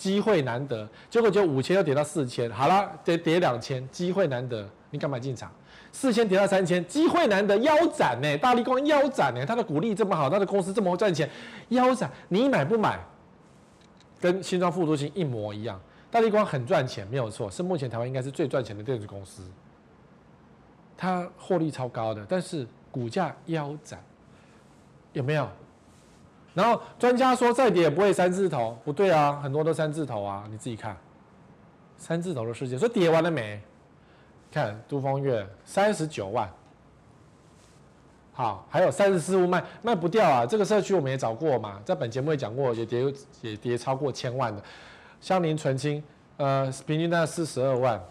[0.00, 0.88] 机会难得。
[1.10, 5.52] 结果就五千又跌到四千，好了，跌跌两千，机会难得，你干嘛进场？
[5.92, 8.38] 四千跌到三千，机会难得，腰斩呢？
[8.38, 9.44] 大力光腰斩呢？
[9.44, 11.28] 它的股利这么好，它的公司这么赚钱，
[11.68, 12.98] 腰斩，你买不买？
[14.18, 15.78] 跟新庄副都心一模一样，
[16.10, 19.42] 大力光很赚钱，没有错，是目前台湾应该是最赚钱的电子公司。
[20.96, 24.02] 它获利超高的，但是股价腰斩，
[25.12, 25.48] 有没有？
[26.54, 30.96] 然后专家说再跌也不会三字头，不对啊，很多都三字头啊，你自己看，
[31.96, 33.60] 三字头的世界，说跌完了没？
[34.52, 36.50] 看都丰越三十九万。
[38.32, 40.46] 好，还有三十四户卖卖不掉啊！
[40.46, 44.62] 这个社区我们也找过嘛，在本节目也讲过，也跌也跌超过千万的。
[45.20, 46.02] 香林纯清，
[46.38, 48.02] 呃，平均在四十二万，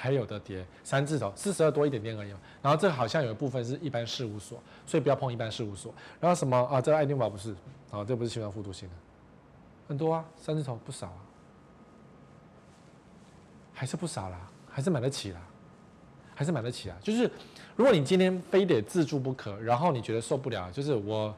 [0.00, 2.30] 还有的跌三字头，四十二多一点点而已。
[2.62, 5.92] 然后这好像有一部分是一般事务所，所以不要碰一般事务所。
[6.20, 6.80] 然后什么啊？
[6.80, 7.50] 这个爱丁堡不是，
[7.90, 8.94] 啊，这不是新庄副都心的，
[9.88, 11.18] 很多啊，三字头不少啊，
[13.74, 14.38] 还是不少啦，
[14.70, 15.40] 还是买得起啦，
[16.34, 17.30] 还是买得起啊，就是。
[17.76, 21.32] 如果你今天非得自住不可，然后你觉得受不了，就是我，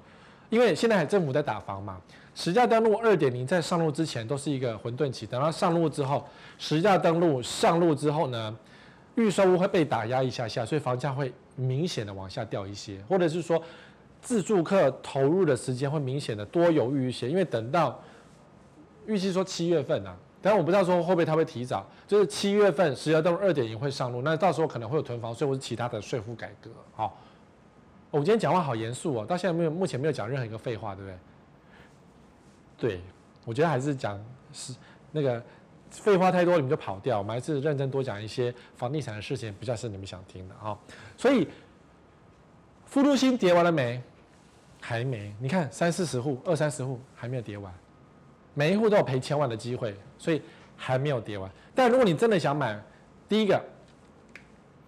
[0.49, 2.01] 因为现在政府在打房嘛，
[2.41, 6.27] 实价登录二点零在上路之前都是一个混沌期，等到上路之后，
[6.57, 8.57] 实价登录上路之后呢，
[9.15, 13.63] 预售屋会被打压一下下，所以房价会明显的往下掉一些，或者是说
[14.23, 18.01] 自住客投入的时间会明显的多犹豫一些，因为等到
[19.07, 20.17] 预计说七月份啊。
[20.41, 26.71] 但我不知道说会不会他会提早，就是七月份实价登录二点零会上路，那到时候可能会有囤房税或是其他的税负改革。
[26.95, 27.19] 好，
[28.11, 31.19] 我今天讲话好严肃哦，到现在没有目前没有讲任何一个废话，对不对？
[32.81, 33.01] 对，
[33.45, 34.19] 我觉得还是讲
[34.53, 34.75] 是
[35.13, 35.41] 那个
[35.91, 40.77] 废话太多你们就跑掉，我们还是认真多讲一些房地产的事情，比较是你们想听的啊。
[41.17, 41.47] 所以
[42.87, 44.03] 副都心跌完了没？
[44.81, 47.73] 还没，你看三四十户、二三十户还没有跌完。
[48.55, 50.41] 每一户都有赔千万的机会，所以
[50.75, 51.51] 还没有跌完。
[51.75, 52.83] 但如果你真的想买，
[53.29, 53.63] 第一个，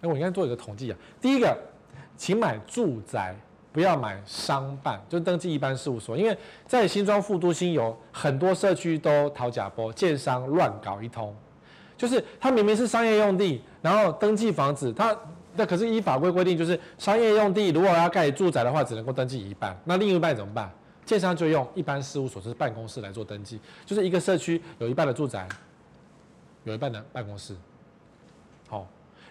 [0.01, 0.97] 哎，我应该做一个统计啊。
[1.21, 1.55] 第一个，
[2.17, 3.35] 请买住宅，
[3.73, 6.15] 不要买商办，就登记一般事务所。
[6.15, 11.35] 因为在新庄副都新有很多社区都讨假波，建商乱搞一通，
[11.97, 15.17] 就是它明明是商业用地，然后登记房子，它
[15.55, 20.71] 那可是依法规规定，就是商业用地如果要盖住宅的话，只能够登记一半，那另一半怎么办？
[21.03, 25.47] 建商就用一般事务所，就是办公室来做登记，就是一个社区有一半的住宅，
[26.63, 27.53] 有一半的办公室。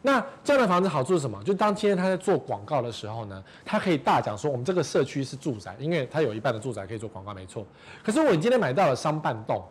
[0.05, 1.41] 那这样的房子好处是什么？
[1.45, 7.65] 就当今天他在做广告的时候呢，他可以大讲说我们这个社区是住宅，因为他有一半的住宅可以做广告，没错。
[8.03, 9.65] 可是我今天买到了商办栋，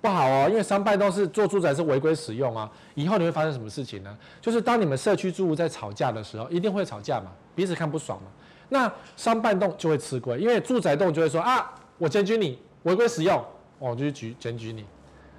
[0.00, 2.70] 不好哦，因为商办栋是做住宅是违规使用啊。
[2.94, 4.16] 以后你会发生什么事情呢？
[4.40, 8.28] 就是当你们社区住户在吵架的时候，一定会吵架嘛，彼此看不爽嘛。
[8.70, 13.44] 那商办栋就会吃亏，因为住宅栋就会说啊，我检举你违规使用，
[13.78, 14.82] 我就去举检举你，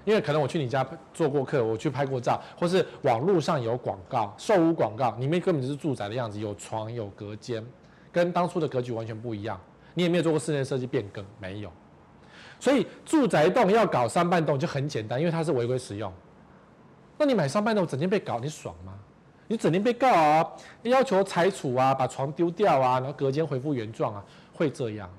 [0.06, 7.66] 因为可能我去你家做过客，我去拍过照，或是网络上有广告，售屋广告，里面根本就是住宅的样子，有床有隔间，
[8.12, 9.60] 跟当初的格局完全不一样，
[9.94, 11.72] 你也没有做过室内设计变更，没有，
[12.60, 16.12] 所以住宅栋要搞商办栋就很简单，因为它是违规使用，
[17.18, 18.94] 那你买商办栋整天被搞，你爽吗？
[19.48, 20.52] 你整天被告啊，
[20.84, 25.10] 要求拆除啊，把床丢掉啊，然后隔间恢复原状啊，会这样？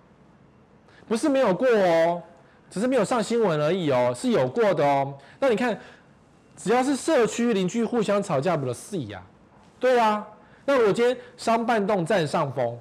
[1.06, 2.22] 不是没有过哦，
[2.74, 5.16] 只是没有上新闻而已哦，是有过的哦。
[5.38, 5.78] 那你看，
[6.56, 9.22] 只要是社区邻居互相吵架，不是戏呀？
[9.78, 10.26] 对啊。
[10.64, 12.76] 那我今天商办栋占上风，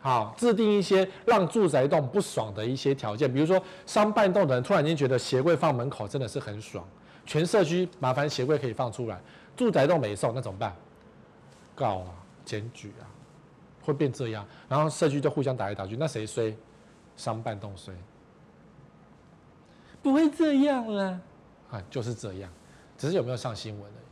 [0.00, 6.86] 好，制定一些让住宅栋不爽的一些条件，比如说商办栋的人突然间觉得鞋柜放门口真的是很爽，
[7.24, 9.18] 全社区麻烦鞋柜可以放出来，
[9.56, 10.76] 住宅栋没送，那怎么办？
[11.74, 12.10] 告啊，
[12.44, 13.08] 检举啊，
[13.80, 16.54] 会变这样，然后社区就互相打来打去，那谁衰？
[17.16, 17.94] 商办栋衰？
[20.02, 21.20] 不会这样啊，
[21.70, 22.50] 啊，就是这样，
[22.96, 24.04] 只是有没有上新闻而已。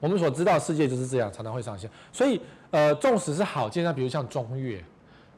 [0.00, 1.88] 我们所知道世界就是这样，常常会上新。
[2.12, 4.82] 所以，呃，纵使是好建商，比如像中越，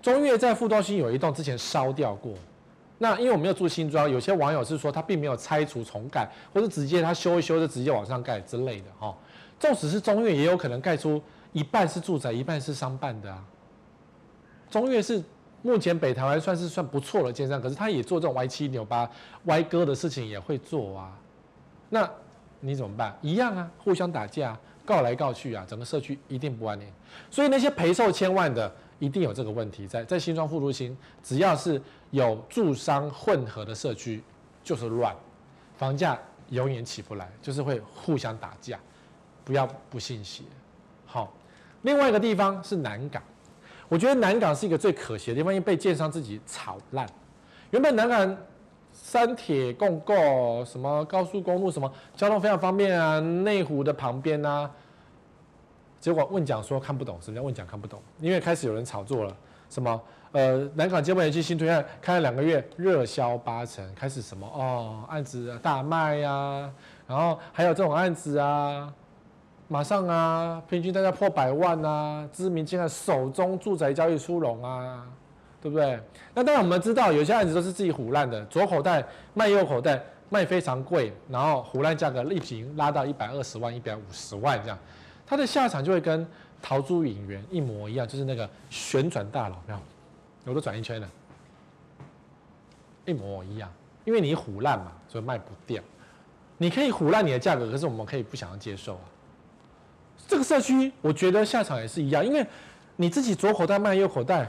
[0.03, 2.35] 中越在副都心有一栋之前烧掉过，
[2.99, 9.17] 那因为我没有住新庄，有些网友是说他并没有拆除重盖，或者直接他修一修就直接往上盖之类的哈。
[9.59, 11.23] 纵使是中越，也有可能盖出。
[11.53, 13.43] 一半是住宅，一半是商办的啊。
[14.69, 15.23] 中越是
[15.67, 19.11] 目前北台湾算是算不错的建商，可是他也做这种歪七扭八、
[19.47, 21.13] 歪歌的事情也会做啊。
[21.91, 22.09] 那
[22.61, 23.19] 你怎么办？
[23.21, 26.87] 一样啊，互相打架，告来告去啊，整个社区一定不安宁。
[27.33, 30.05] 所以那些赔售千万的，一定有这个问题在。
[30.05, 34.23] 在新庄副都心，只要是有住商混合的社区，
[34.63, 35.13] 就是乱，
[35.77, 36.17] 房价
[36.51, 38.79] 永远起不来，就是会互相打架。
[39.45, 40.45] 不要不信邪。
[41.05, 41.33] 好，
[41.83, 43.23] 另外一个地方是南港，
[43.89, 47.07] 我觉得南港是一个最可惜的地方，因为被建商自己炒烂。
[47.71, 48.37] 原本南港
[48.93, 54.71] 三铁共构，什么高速公路，什么交通非常方便啊，内湖的旁边啊，
[56.01, 58.01] 结果问讲说看不懂，什么叫问讲看不懂？
[58.21, 59.37] 因为开始有人炒作了，
[59.71, 60.01] 什么
[60.33, 66.73] 呃南港接驳园区新推案开了两个月，热销八成，开始什么哦案子大卖呀、啊，
[67.07, 68.93] 然后还有这种案子啊。
[69.69, 75.05] 马上啊，平均大家破百万啊，知名竟然手中住宅交易出笼啊，
[75.61, 76.01] 对不对？
[76.35, 84.79] 那当然我们知道，有些案子都是自己唬烂的，左口袋卖右口袋，卖非常贵，然后唬烂价格一坪拉到一百二十万、一百五十万这样，
[85.27, 86.25] 它的下场就会跟
[86.63, 89.81] 陶朱隐园一模一样，就是那个旋转大佬，没有？
[90.45, 91.09] 我都转一圈了，
[93.05, 93.69] 一模一样，
[94.05, 95.83] 因为你唬烂嘛，所以卖不掉。
[96.57, 99.01] 你可以唬烂你的价格，可是我们可以不想要接受啊。
[100.29, 102.45] 这个社区，我觉得下场也是一样，因为
[102.97, 104.49] 你自己左口袋卖右口袋，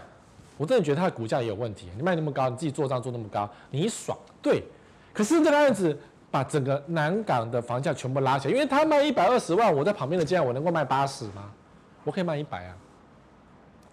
[0.58, 1.88] 我真的觉得它的股价也有问题。
[1.96, 4.64] 你卖那么高，你自己做账做那么高，你爽对。
[5.14, 5.98] 可是这个案子
[6.30, 11.52] 把整个南港的房价全部拉起来，因为他卖一百二十万，我在旁边的价我能够卖八十吗？
[12.04, 12.76] 我可以卖一百啊，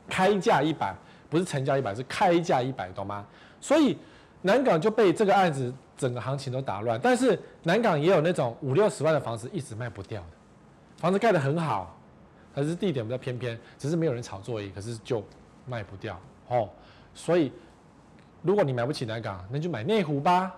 [0.08, 0.94] 开价一百，
[1.28, 3.26] 不是成交一百，是开价一百，懂吗？
[3.60, 3.98] 所以
[4.42, 7.00] 南港就被这个案子整个行情都打乱。
[7.02, 10.22] 但是南港也有那种五六十万的房子一直卖不掉。
[11.04, 11.94] 房子盖得很好，
[12.54, 14.70] 可是地点比较偏偏，只是没有人炒作而已。
[14.70, 15.22] 可是就
[15.66, 16.66] 卖不掉哦，
[17.12, 17.52] 所以
[18.40, 20.54] 如果你买不起南港，那就买内湖吧。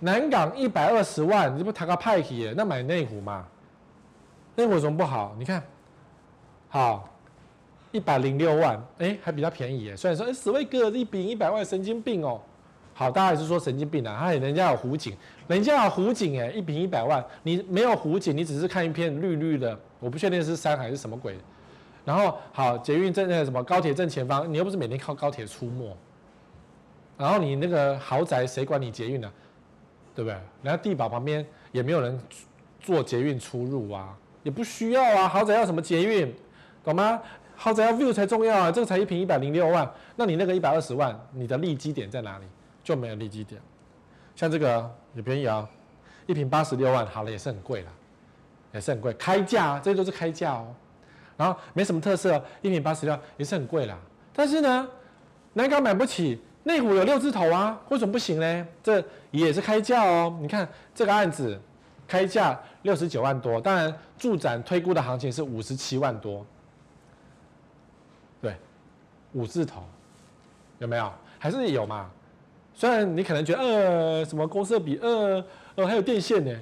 [0.00, 2.54] 南港一百二十万，你这不谈个派系耶？
[2.56, 3.46] 那买内湖嘛？
[4.56, 5.36] 内湖有什么不好？
[5.38, 5.62] 你看，
[6.70, 7.06] 好，
[7.92, 9.94] 一百零六万，哎、还比较便宜耶。
[9.94, 12.40] 虽然说，哎、欸，史威格一坪一百万，神经病哦。
[12.96, 14.16] 好，大家也是说神经病啊！
[14.20, 15.16] 他人家有湖景，
[15.48, 21.36] 人家有湖景哎，一平一百万，你没有湖景，你只是看一片绿绿的，我不确定是山还是什么鬼。
[22.04, 25.96] 然后好，捷运正那个什么高铁正前方，你又不是每天靠高铁出没。
[27.18, 29.32] 然后你那个豪宅谁管你捷运呢、
[30.14, 30.34] 对不对？
[30.62, 32.16] 人家地堡旁边也没有人
[32.78, 35.28] 坐捷运出入啊，也不需要啊。
[35.28, 36.32] 豪宅要什么捷运？
[36.84, 37.20] 懂吗？
[37.56, 42.44] 豪宅要 view 才重要啊，这个才一平一百零六万，那你那个一百二十万，你的利基点在哪里？
[42.84, 43.60] 就没有利基点，
[44.36, 45.66] 像这个也便宜啊，
[46.26, 47.90] 一瓶八十六万，好了也是很贵了，
[48.72, 50.72] 也是很贵，开价这些都是开价哦，
[51.36, 53.98] 然后没什么特色，一瓶八十六也是很贵啦。
[54.34, 54.88] 但是呢，
[55.54, 58.66] 南港买不起，内湖有六字头啊，为什么不行呢？
[58.82, 61.58] 这也是开价哦，你看这个案子
[62.06, 66.44] 开价六十九万多，当然住展推估的行情是五十七万多，
[68.42, 68.54] 对，
[69.32, 69.82] 五字头
[70.78, 71.10] 有没有？
[71.38, 72.10] 还是有嘛？
[72.74, 75.42] 虽然你可能觉得呃什么公设比呃
[75.76, 76.52] 呃还有电线呢，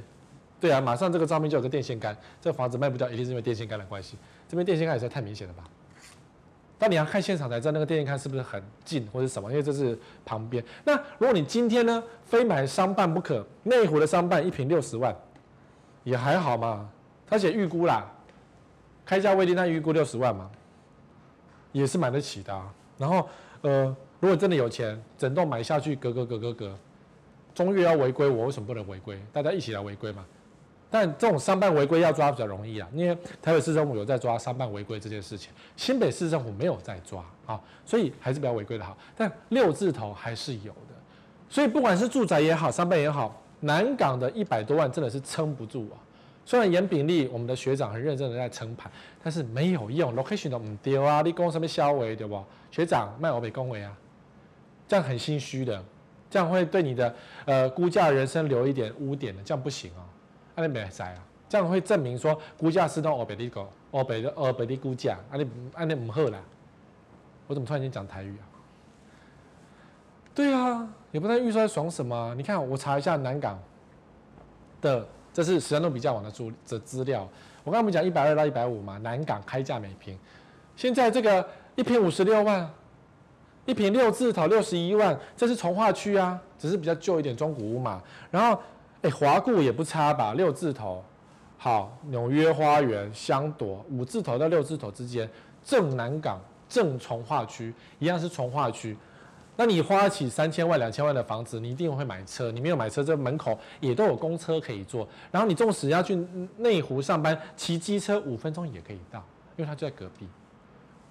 [0.60, 4.18] 对啊，马上这个照片就有个电线杆，这房子卖不掉，一定是因为电线杆的关系。
[4.46, 5.64] 这边电线杆也是太明显了吧？
[6.78, 10.62] 但你要看现场才知道那个电线杆是不是很近或者什么，因为这是旁边。
[10.84, 15.16] 那如果你今天呢非买商办不可，内湖的商办一平六十万，
[16.04, 16.90] 也还好嘛。
[17.26, 18.06] 他写预估啦，
[19.06, 20.50] 开价未定，那预估六十万嘛，
[21.72, 22.62] 也是买得起的。
[22.98, 23.26] 然后
[23.62, 23.96] 呃。
[24.22, 26.78] 如果真的有钱，整栋买下去，格格格格格，
[27.52, 29.20] 中越要违规，我为什么不能违规？
[29.32, 30.24] 大家一起来违规嘛。
[30.88, 38.96] 但这种商办违规要抓比较容易啊，因为台北市政府有在抓商办违规这件事情，新北市政府没有在抓啊，所以还是比较违规的好。
[39.16, 40.94] 但六字头还是有的，
[41.48, 45.98] 所以不管是住宅也好，商办也好，南港的一百多万真的是撑不住啊。
[46.44, 48.88] 虽然严炳立我们的学长很认真的在撑盘，
[49.20, 52.40] 但是没有用，location 都唔丢啊，你讲什么销委对不？
[52.70, 53.92] 学长卖我北恭维啊。
[54.92, 55.82] 这样很心虚的，
[56.28, 57.14] 这样会对你的
[57.46, 60.04] 呃估价人生留一点污点的，这样不行哦。
[60.54, 61.18] 阿你没在啊，
[61.48, 66.38] 这样会证明说估价是都欧北的个欧北的欧北的估价，阿你阿你唔好啦。
[67.46, 68.44] 我怎么突然间讲台语啊？
[70.34, 72.34] 对啊，也不知道预算爽什么。
[72.36, 73.58] 你看我查一下南港
[74.82, 77.26] 的，这是实价登比较网的资的资料。
[77.64, 80.18] 我刚刚不讲一百二到一百五嘛，南港开价每平，
[80.76, 82.70] 现在这个一坪五十六万。
[83.64, 88.02] 一坪六字头六十一万，这是重划区啊，只是比较旧一点中古屋嘛。
[88.30, 88.60] 然后，
[89.02, 91.04] 哎，华固也不差吧，六字头，
[91.58, 95.30] 好，纽约花园、香朵五字头到六字头之间，
[95.64, 98.96] 正南港、正重划区一样是重划区。
[99.54, 102.50] 那你花起三千万、两千万的房子，你一定会买车。
[102.50, 105.06] 你没有买车，这门口也都有公车可以坐。
[105.30, 106.16] 然后你纵使要去
[106.56, 109.22] 内湖上班，骑机车五分钟也可以到，
[109.56, 110.26] 因为它就在隔壁。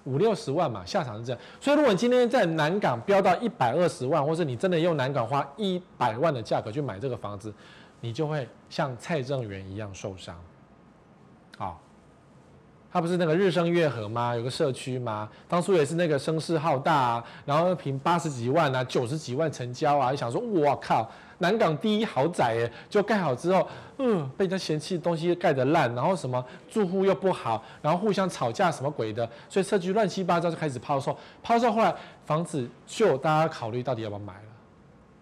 [0.05, 1.41] 五六十万嘛，下场是这样。
[1.59, 7.53] 所以如果你今天在南港飙到一百二十万，或是你真的用南港花一百万的价格去买这个房子，
[7.99, 10.35] 你就会像蔡正元一样受伤。
[11.57, 11.79] 好。
[12.91, 14.35] 他不是那个日升月和吗？
[14.35, 15.29] 有个社区吗？
[15.47, 23.65] 当初也是那个声势浩大啊，然后凭八十几万啊、九十几万成交啊，就想说哇靠，南港第一豪宅哎，就盖好之后，
[23.97, 34.49] 嗯，被人家嫌弃东西盖得烂，然后什么住户又不好，然后互相吵架什么鬼的，所以社区乱七八糟就开始抛售，抛售后来房子就大家考虑到底要不要买了，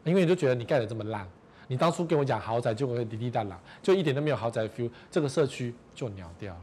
[0.06, 1.28] 因为你就觉得你盖得这么烂，
[1.68, 6.62] 你当初跟我讲豪宅就会滴滴答答，就一点都没有豪宅 feel，这个社区就鸟掉了。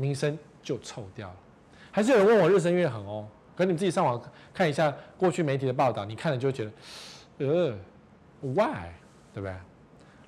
[0.00, 1.36] 名声就臭掉了，
[1.92, 4.18] 还是有人问我日升月恒哦，可你们自己上网
[4.54, 7.74] 看一下过去媒体的报道，你看了就会觉得，呃
[8.40, 8.88] ，why，
[9.34, 9.54] 对不对？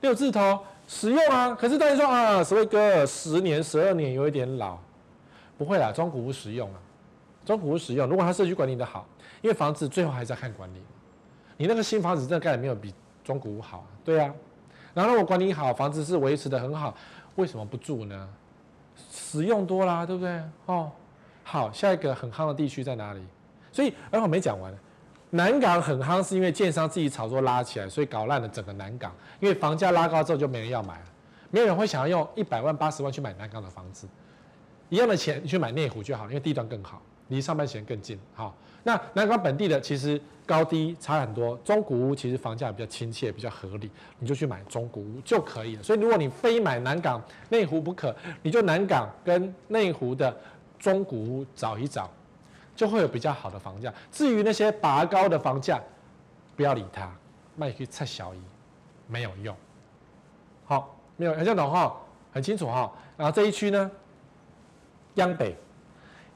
[0.03, 4.79] 六字头实用啊，可是大家说啊，所谓哥十年、十二年有一点老，
[5.57, 6.79] 不会啦，中古屋实用啊，
[7.45, 9.07] 中古屋实用，如果他社区管理的好，
[9.41, 10.83] 因为房子最后还是要看管理，
[11.57, 12.93] 你那个新房子真的盖的没有比
[13.25, 14.35] 中古屋好，对啊，
[14.93, 16.95] 然后如果管理好，房子是维持的很好，
[17.37, 18.29] 为什么不住呢？
[19.33, 20.43] 使用多啦，对不对？
[20.66, 20.93] 哦，
[21.43, 23.24] 好，下一个很夯的地区在哪里？
[23.72, 24.70] 所以，而我没讲完。
[25.30, 29.11] 南港很夯，是因为建商自己炒作拉起来，所以搞烂了整个南港。
[29.41, 31.05] 因为房价拉高之后，就没人要买了，
[31.51, 34.07] 没有人会想要用一百万、八十万去买南港的房子。
[34.91, 38.20] 一样的钱，你去买内湖就好，因为地段更好，离上班时间更近。
[38.35, 45.83] 好，那南港本地的其实高低差很多，中古屋其实房价比较亲切，比较合理，你就去买中古屋就可以了。
[45.83, 50.37] 所以，如果你非买南港内湖不可，你就南港跟内湖的
[50.78, 52.11] 中古屋找一找，
[52.74, 53.93] 就会有比较好的房价。
[54.11, 55.80] 至于那些拔高的房价，
[56.57, 57.09] 不要理它，
[57.55, 58.39] 卖去拆小姨，
[59.07, 59.57] 没有用。
[60.64, 61.97] 好，没有，很像懂哈，
[62.33, 62.93] 很清楚哈。
[63.16, 63.91] 然后这一区呢？
[65.16, 65.55] 央北，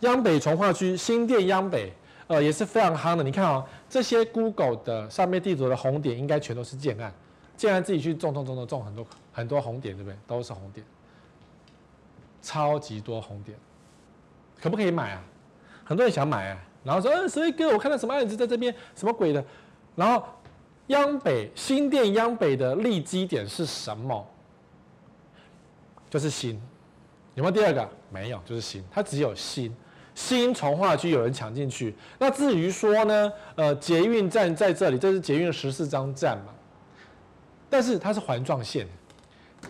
[0.01, 1.90] 央北从化区新店央北，
[2.28, 3.22] 呃，也是非常夯的。
[3.22, 7.12] 你看哦，这些 Google 的上面地图的红点，应该全都是建案。
[7.56, 10.16] 建案自己去种种种种种很多很多红点，对不对？
[10.26, 10.84] 都是红点，
[12.42, 13.56] 超级多红点，
[14.60, 15.22] 可不可以买啊？
[15.84, 19.42] 很多人想买啊，然后说，呃，所以哥，我看到什么案子在这边，什么鬼的？
[19.94, 20.22] 然后
[20.88, 24.26] 央北新店央北的利基点是什么？
[26.10, 26.60] 就是新。
[27.34, 27.88] 有没有第二个？
[28.10, 29.74] 没有，就是新，它只有新
[30.16, 31.94] 新重划区有人抢进去。
[32.18, 36.52] 那至于说呢，呃，捷运站在这里，这是捷运十四张站嘛，
[37.68, 38.88] 但是它是环状线，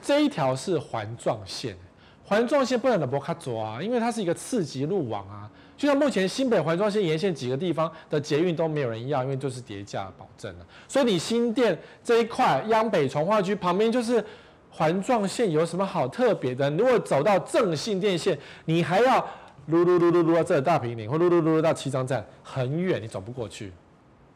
[0.01, 1.77] 这一条是环状线，
[2.25, 5.51] 环状线不能的不卡走啊，因为它是一个次级路网啊。
[5.77, 10.67] 就像目前新北环状线沿线几个地方的捷运都没有人要，因为就是叠价保证了。
[10.89, 14.25] 所以你新店这一块央北重划区旁边就是。
[14.69, 16.69] 环状线有什么好特别的？
[16.73, 19.27] 如果走到正信电线，你还要
[19.69, 23.73] 噜噜噜噜噜到这大坪林，或噜噜噜噜到七张站，很远，你走不过去，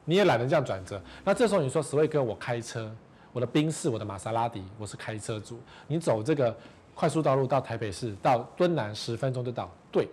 [0.04, 1.00] 你也懒得这样转折。
[1.24, 2.90] 那这时候你说，Sway 哥，我开车，
[3.32, 6.56] 我的宾士，我的玛莎拉蒂，我是开车族，你走这个
[6.94, 10.08] 快速道路到台北市，到敦南十分钟就到，对，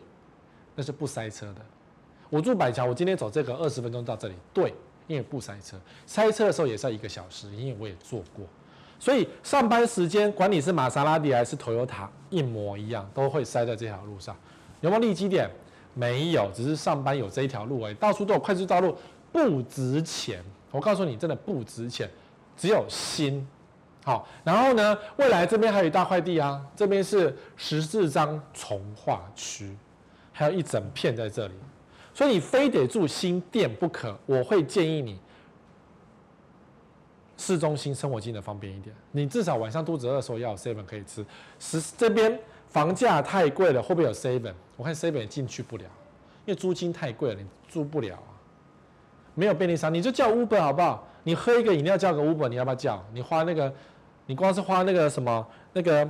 [0.75, 1.61] 那是不塞车的。
[2.29, 4.73] 我住板桥，我今天走这个二十分钟到这里，对，
[5.07, 8.45] 因为不塞车，塞车的时候也是要一个小时，因为我也坐过。
[8.99, 14.35] 所以上班时间，管你是玛莎拉蒂还是 Toyota，一模一样，都会塞在这条路上。
[14.81, 15.49] 有没有利基点？
[15.93, 17.93] 没有，只是上班有这一条路而已。
[17.95, 18.95] 到处都有快速道路，
[19.31, 20.43] 不值钱。
[20.69, 22.09] 我告诉你，真的不值钱，
[22.55, 23.47] 只有心。
[24.03, 29.75] 好，然后呢，未来这边还有一大块地啊，这边是十四张重划区，
[30.31, 31.53] 还有一整片在这里，
[32.13, 34.17] 所以你非得住新店不可。
[34.25, 35.19] 我会建议你。
[37.39, 41.23] 市中心生活经济方便一点，你至少晚上肚子饿的时候要有 seven 可以吃。
[41.59, 42.39] 十这边
[42.69, 44.53] 房价太贵了，会不会有 seven？
[44.75, 45.83] 我看 seven 也进去不了，
[46.45, 48.35] 因为租金太贵了，你租不了啊。
[49.33, 51.07] 没有便利商，你就叫 Uber 好不好？
[51.23, 53.03] 你喝一个饮料叫个 Uber，你要不要叫？
[53.13, 53.71] 你花那个，
[54.25, 56.07] 你光是花那个什么那个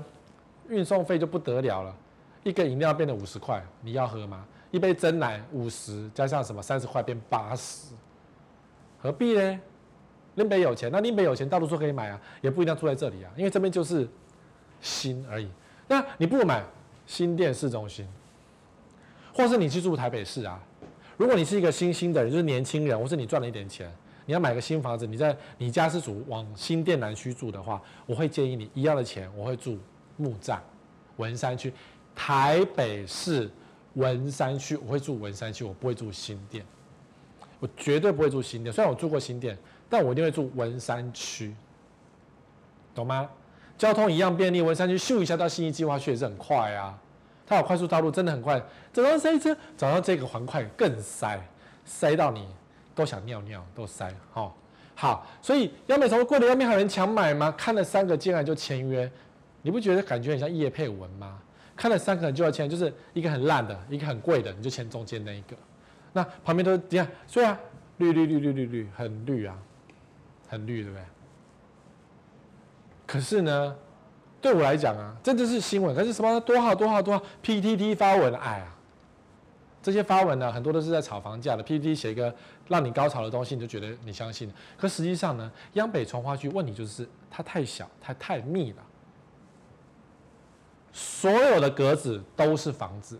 [0.69, 1.95] 运送费就不得了了，
[2.43, 4.45] 一个饮料变得五十块，你要喝吗？
[4.71, 7.93] 一杯真奶五十，加上什么三十块变八十，
[9.01, 9.59] 何必呢？
[10.35, 14.07] 林北有钱，那林北有钱，到处都可以买啊，也不一定要住在这里啊，因为这边就是
[14.81, 15.49] 新而已。
[15.87, 16.63] 那你不买
[17.05, 18.07] 新店市中心，
[19.33, 20.61] 或是你去住台北市啊。
[21.15, 23.91] 如果你是一个新兴的人，就是年轻人，或是你赚了一点钱，
[24.25, 29.79] 你要买个新房子，你在你家是住往新店南区住的话，我会建议你一样的钱，我会住
[30.17, 30.59] 木栅。
[31.15, 31.73] 文山区，
[32.15, 33.49] 台北市
[33.95, 36.63] 文山区，我会住文山区，我不会住新店，
[37.59, 38.71] 我绝对不会住新店。
[38.71, 39.57] 虽然我住过新店，
[39.89, 41.55] 但我一定会住文山区，
[42.93, 43.27] 懂吗？
[43.77, 46.97] 交通一样便利，文山区咻一下到信义计划区也是很快啊，
[47.45, 48.61] 它有快速道路，真的很快。
[48.91, 51.39] 早上塞车，早上这个环快更塞，
[51.85, 52.47] 塞到你
[52.95, 54.51] 都想尿尿，都塞，哦
[54.95, 57.53] 好，所以央北重划过了，央面还有人抢买吗？
[57.55, 59.09] 看了三个进来就签约，
[59.61, 61.39] 你不觉得感觉很像叶配文吗？
[61.75, 65.55] 看了三个人就要签，就是一个很烂的，一个很贵的，你就签中间那一个。
[66.13, 67.59] 那旁边都是这样，所以啊，
[67.97, 69.55] 绿绿绿绿绿绿，很绿啊，
[70.47, 71.03] 很绿，对不对？
[73.07, 73.75] 可是呢，
[74.39, 75.95] 对我来讲啊，这就是新闻。
[75.95, 78.73] 可是什么多好多好多好，PTT 发文，哎呀。
[79.79, 81.63] 这些发文呢，很多都是在炒房价的。
[81.63, 82.33] PPT 写一个
[82.67, 84.51] 让你高潮的东西，你就觉得你相信。
[84.77, 88.83] 可实际上呢，央北重划区问题就是它太小，它太密了。
[90.91, 93.17] 所有的格子都是房子，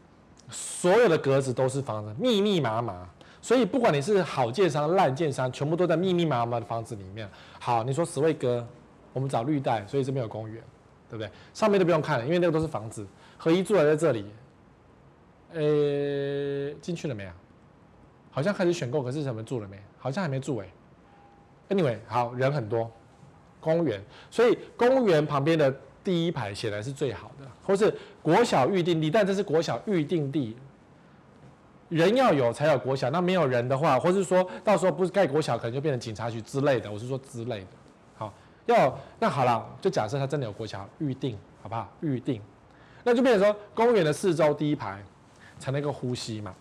[0.49, 3.07] 所有的格子都是房子，密密麻麻。
[3.41, 7.29] 所以不管你是好建商、烂建商，全部都在密密麻麻的房子里面。
[7.61, 8.67] 好，你说十位哥，
[9.17, 10.63] 我们找绿带，所以这边有公园，
[11.09, 11.27] 对不对？
[11.55, 13.03] 上面都不用看了，因为那个都是房子。
[13.35, 14.25] 合一住还在这里。
[15.53, 17.31] 呃，进去了没有？
[18.29, 19.79] 好像开始选购，可是什么住了没？
[19.97, 20.67] 好像还没住哎。
[21.69, 22.91] Anyway，好，人很多，
[23.59, 23.99] 公园，
[24.29, 27.91] 所以公园旁边的第一排显然是最好的，或是
[28.21, 30.55] 国小预定地，但这是国小预定地，
[31.89, 37.67] 人要有才有国小，那没有人的话，或是说到时候不是盖国小，可能就变成警察局之类的，我是说之类的。
[38.67, 41.91] 要那好了，就假设他真的有国小预定，好不好？
[42.01, 42.39] 预定，
[43.03, 45.03] 那就变成说公园的四周第一排。
[45.59, 46.53] 才能够呼吸嘛，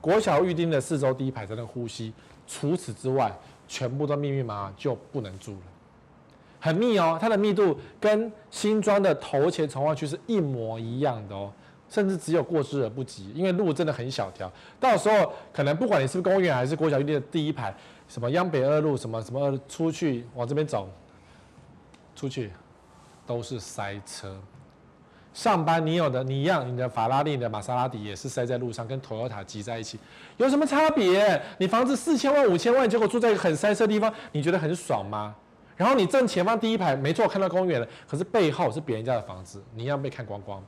[0.00, 2.12] 国小预定的四周第一排才能呼吸，
[2.46, 3.36] 除此之外，
[3.66, 5.62] 全部都密密麻麻就不能住了，
[6.60, 11.50] 很密哦，它的密度跟新庄的头前重划区是一模一样的哦，
[11.88, 14.48] 甚至只有过之而不及，因为路真的很小条，
[14.78, 17.74] 到时候可能不管你是公园还是国小预定的第一排，
[18.06, 20.88] 什么央北二路什么什么出去往这边走，
[22.16, 22.50] 出去
[23.24, 24.36] 都是塞车。
[25.32, 30.00] 上班你有的你一样，你的法拉利、你的玛莎拉蒂也是塞在路上，跟 Toyota 挤在一起，
[30.38, 31.42] 有什么差别？
[31.58, 35.36] 你房子四千万、五千万，结果住在一个很塞车的地方，你觉得很爽吗？
[35.76, 40.64] 然后你正前方第一排，没错，看到公园了，可是背后是别人家的房子，你一样被看光光。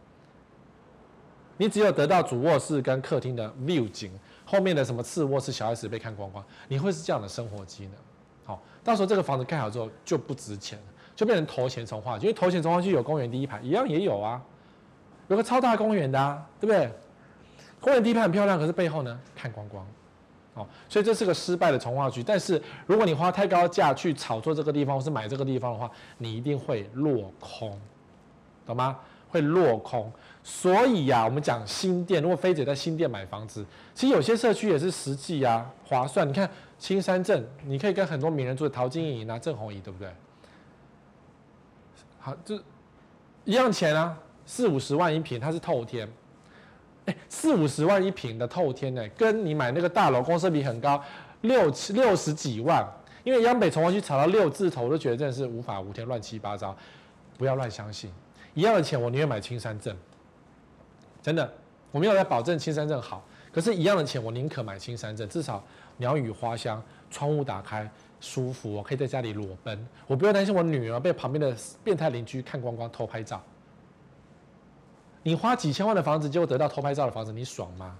[1.57, 4.13] 你只有得到主卧室跟客厅的 view 景，
[4.45, 7.95] 后面的什么次卧室、小 S 被看光光，你会是这样的生活机能？
[8.45, 10.85] 好，到时候这个房子盖好之后就不值钱了，
[11.19, 14.41] 就变成头前重划区，因为头前重化区有公园第一排，一样也有啊。
[15.27, 16.89] 有个超大公园的啊，对不对？
[17.81, 19.85] 公园第一排很漂亮，可是背后呢，看光光，
[20.55, 22.23] 哦，所以这是个失败的重化区。
[22.23, 27.77] 但是如果你花太高价去炒作这个地方，或是买这个地方的话，你一定会落空，
[28.65, 28.97] 懂吗？
[29.29, 30.13] 会落空。
[30.45, 36.29] 所以呀、我们讲新店，如果菲姐在新店买房子，其实有些社区也是实际啊，划算。
[36.29, 36.49] 你看
[36.79, 40.09] 青山镇，你可以跟很多名人住，陶晶莹啊、郑弘仪，对不对？
[42.29, 42.61] 好，就
[43.47, 44.19] 一样钱啊。
[44.45, 46.07] 四五十万一平，它是透天，
[47.07, 51.03] 哎，四五十万一平的透天呢，跟你买那个大楼，公设比很高，
[51.43, 52.87] 六七六十几万，
[53.25, 56.77] 因为央北重划区炒到六字头，我都觉得真的是无法无天，乱七八糟，
[57.37, 58.11] 不要乱相信。
[58.55, 59.97] 一样的钱，我宁愿买青山镇，
[61.23, 61.51] 真的，
[61.91, 63.23] 我没有在保证青山镇好，
[63.53, 65.63] 可是，一样的钱，我宁可买青山镇，至少
[65.99, 67.91] 鸟语花香，窗户打开
[68.21, 73.43] 舒服，我可以在家里裸奔，我不用担心我女儿被旁边的变态邻居看光光偷拍照。
[75.23, 77.97] 你花几千万的房子，结果得到偷拍照的房子，你爽吗？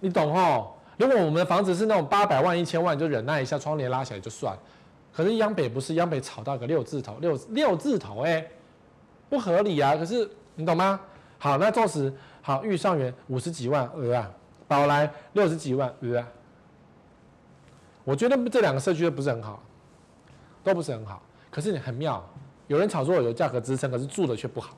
[0.00, 0.72] 你懂哦？
[0.96, 4.56] 如果我们的房子是那种八百万、一千万，就忍耐一下，窗帘拉起来就算。
[5.12, 8.46] 可是央北不是，央北炒到个六字头，六六字头哎，
[9.28, 9.96] 不合理啊！
[9.96, 11.00] 可是你懂吗？
[11.38, 14.30] 好，那纵使好，遇上元五十几万额啊，
[14.66, 16.28] 宝来六十几万额啊，
[18.08, 19.62] 我觉得这两个社区都不是很好，
[20.64, 21.20] 都不是很好。
[21.50, 22.26] 可是你很妙，
[22.66, 24.74] 有人炒作有价格支撑，可是住的却不好。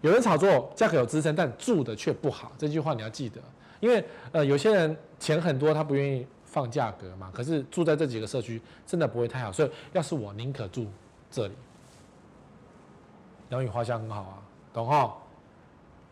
[0.00, 2.50] 有人炒作价格有支撑，但住的却不好。
[2.56, 3.38] 这句话你要记得，
[3.80, 7.30] 因为呃有些人钱很多，他不愿意放价格嘛。
[7.34, 10.86] 可是住在这几个社区真的不会太好，所以要是我宁可住
[11.30, 11.54] 这里。
[13.50, 14.38] 鸟语花香很好啊，
[14.72, 15.14] 懂哈？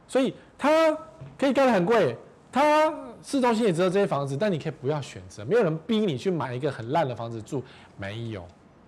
[0.07, 0.93] 所以它
[1.39, 2.15] 可以盖得很贵，
[2.53, 2.93] 它
[3.23, 7.63] 市中心也只有这些房子，但你可以不要选择，没有人逼你去买一个很烂的房子住，
[7.97, 8.47] 没有，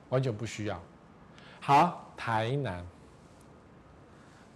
[0.08, 0.80] 完全不需要。
[1.60, 2.84] 好，台南。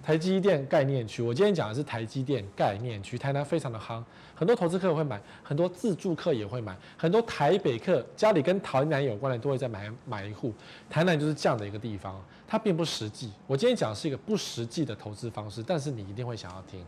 [0.05, 4.03] 台积电概念区，我今天讲的是台积电概念区，台南非常的夯，
[4.35, 10.53] 很多投资客会买，很多自住客也会买，很多台北客家里跟台南有关的都会再买买一户。
[10.91, 13.31] 台南就是这样的一个地方，它并不实际。
[13.47, 16.85] 我今天讲的是一个不实际的投资方式，但是你一定会想要听，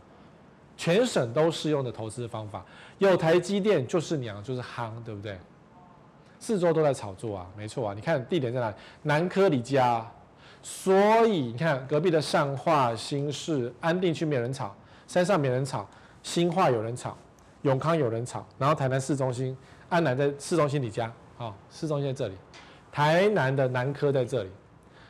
[0.77, 2.65] 全省都适用的投资方法，
[2.97, 5.37] 有台积电就是娘，就是夯，对不对？
[6.39, 8.73] 四周都在炒作啊，没错啊，你看地点在哪？
[9.03, 10.05] 南科李家。
[10.67, 15.87] 所以你看，隔壁的上化、新市、安定区没人炒，山上没人炒，
[16.23, 17.15] 新化有人炒，
[17.61, 19.55] 永康有人炒，然后台南市中心，
[19.89, 22.35] 安南在市中心里家，啊，市中心在这里，
[22.91, 24.49] 台南的南科在这里，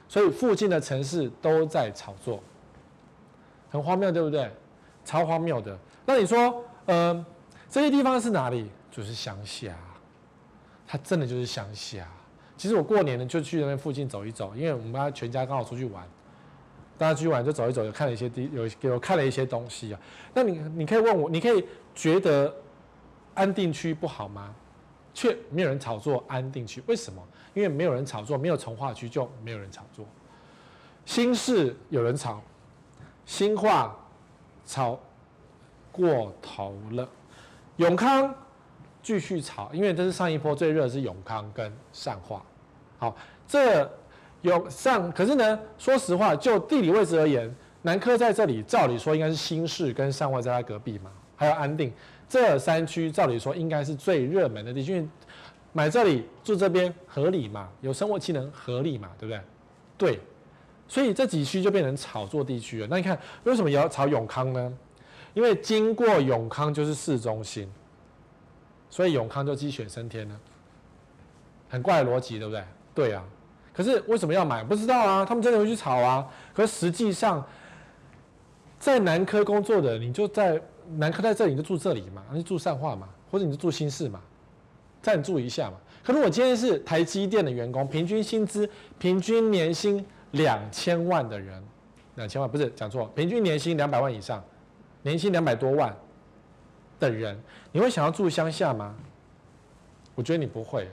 [0.10, 2.44] 所以附近的城市都在炒作，
[3.72, 4.52] 很荒谬，对不对？
[5.06, 5.78] 超荒谬的。
[6.06, 7.26] 那你说，呃，
[7.70, 8.70] 这些地方是哪里？
[8.92, 9.74] 就是乡下，
[10.88, 12.08] 它真的就是乡下。
[12.58, 16.06] 其实我过年呢就去那边附近走一走，因为我们家全家刚好出去玩，
[16.98, 20.00] 大家出去玩就走一走，有看了一些地，有给我看了一些东西啊。
[20.34, 22.54] 那你你可以问我，你可以觉得
[23.34, 24.54] 安定区不好吗？
[25.14, 27.22] 却没有人炒作安定区，为什么？
[27.54, 30.06] 因为没有人炒作，没有重划区就没有人炒作。
[31.06, 32.42] 新市有人炒，
[33.26, 33.96] 新化
[34.66, 35.00] 炒
[35.92, 37.08] 过头了，
[37.78, 38.34] 永康。
[39.04, 42.44] 继续炒，因为这是上一波最热的是永康跟善化。
[42.98, 43.16] 好，
[43.48, 43.88] 这
[44.42, 51.94] 有上，可是呢，说实话，就地理位置而言，南科在这里，照理说应该是新市跟善化在它隔壁嘛，还有安定
[52.28, 55.08] 这三区，照理说应该是最热门的地区，
[55.72, 59.42] 买这里住这边合理嘛，有生活机能合理嘛，对不对？
[60.00, 60.20] 对，
[60.88, 62.88] 所以这几区就变成炒作地区了。
[62.90, 64.74] 那你看为什么也要炒永康呢？
[65.34, 67.70] 因为经过永康就是市中心。
[68.88, 70.40] 所以永康就鸡犬升天了，
[71.68, 72.64] 很怪的逻辑，对不对？
[72.94, 73.22] 对啊，
[73.74, 74.64] 可是为什么要买？
[74.64, 76.26] 不知道啊，他们真的会去炒啊。
[76.54, 77.46] 可是实际上，
[78.80, 80.62] 在南科工作的，你就在
[80.96, 84.22] 南科在这里，你就住这里嘛，你就住善化嘛，或者你就住新市嘛，
[85.02, 85.76] 暂住一下嘛。
[86.02, 90.06] 可是我今天是台积电的员工，平均薪资平均年薪
[90.36, 91.62] 两千万的人，
[92.16, 94.42] 两千万不是讲错，平均年薪两百万以上，
[95.02, 95.96] 年薪两百多万。
[96.98, 97.38] 的人，
[97.74, 98.96] 你会想要住乡下吗？
[100.16, 100.90] 我觉得你不会。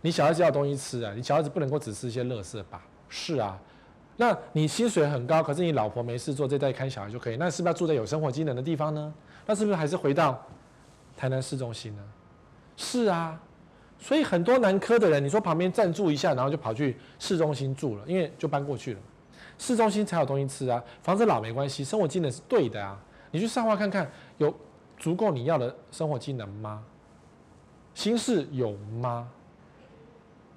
[0.00, 2.82] 你小孩子要东西吃啊，你小孩子不能够只吃一些垃圾吧？
[3.06, 3.60] 是啊。
[4.16, 9.12] 那你薪水很高，可是你老婆没事做，在家看小孩就可以，那是不是要住在有生活机能的地方呢？
[9.44, 10.42] 那是不是还是回到
[11.14, 12.02] 台南市中心呢？
[12.74, 13.38] 是啊。
[13.98, 19.00] 所以很多南科的人，你说旁边暂住一下，然后就跑去市中心住了，因为就搬过去了。
[19.58, 22.98] 市中心才有东西吃啊，房子老没关系，生活机能是对的啊。
[23.30, 24.54] 你去善化看看，有。
[25.00, 26.82] 足够你要的生活机能吗？
[27.94, 29.28] 新市有吗？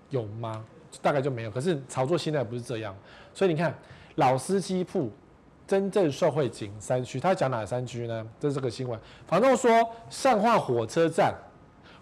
[0.09, 0.65] 有吗？
[0.99, 1.51] 大概就没有。
[1.51, 2.95] 可是炒作现在不是这样，
[3.35, 3.71] 所以你看
[4.15, 5.11] 老司机铺
[5.67, 8.27] 真正受惠景三区，他讲哪三区呢？
[8.39, 8.99] 这是个新闻。
[9.27, 9.71] 房东说
[10.09, 11.31] 善化火车站，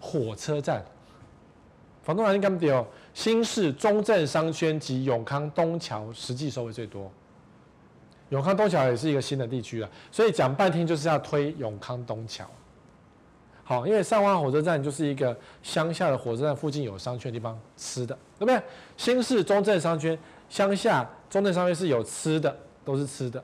[0.00, 0.82] 火车站，
[2.10, 2.84] 房东哪里干不掉？
[3.14, 7.08] 新市中正商圈及永康东桥实际收益最多。
[8.30, 12.44] 永康东桥也是一个新的地区了，所以讲半天就是要推永康东桥。
[13.62, 18.60] 好，因为善化火车站就是一个乡下的火车站，附近有商圈的地方吃的，对不对？
[18.96, 22.52] 新市中正商圈，乡下中正商圈是有吃的，
[22.84, 23.40] 都是吃的。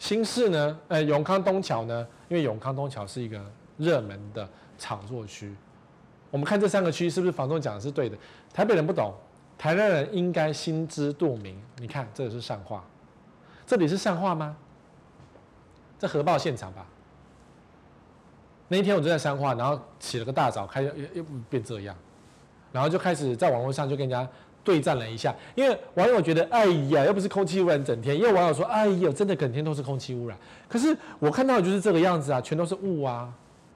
[0.00, 3.40] 新市呢，呃，永康东桥呢，因为永康东桥是一个
[3.76, 5.54] 热门的炒作区。
[6.32, 8.16] 我们看这三个区是不是房东讲的是对的？
[8.54, 9.12] 台北人不懂，
[9.58, 11.60] 台南人应该心知肚明。
[11.76, 12.82] 你看，这个是善化。
[13.66, 14.56] 这里是善化吗？
[15.98, 16.86] 在核爆现场吧。
[18.66, 21.94] 那一天我就在善化，然后起了个大早，开又又变这样，
[22.72, 24.26] 然后就开始在网络上就跟人家
[24.64, 25.34] 对战了一下。
[25.54, 28.16] 因为网友觉得，哎呀，又不是空气污染整天。
[28.16, 30.38] 因为网友说，哎呀，真的整天都是空气污染。
[30.66, 33.30] 可是我看到的就是这个样子啊，全都是雾啊，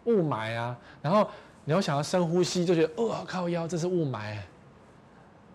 [0.04, 0.74] 雾霾啊。
[1.02, 1.28] 然后
[1.66, 4.38] 你要想要深呼吸，就觉得，哦，靠腰，这是雾霾，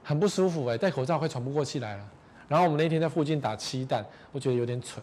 [0.03, 2.03] 很不舒服哎，戴口罩快喘不过气来了。
[2.49, 5.01] 然后我们那天在附近打漆弹，我觉得有点蠢，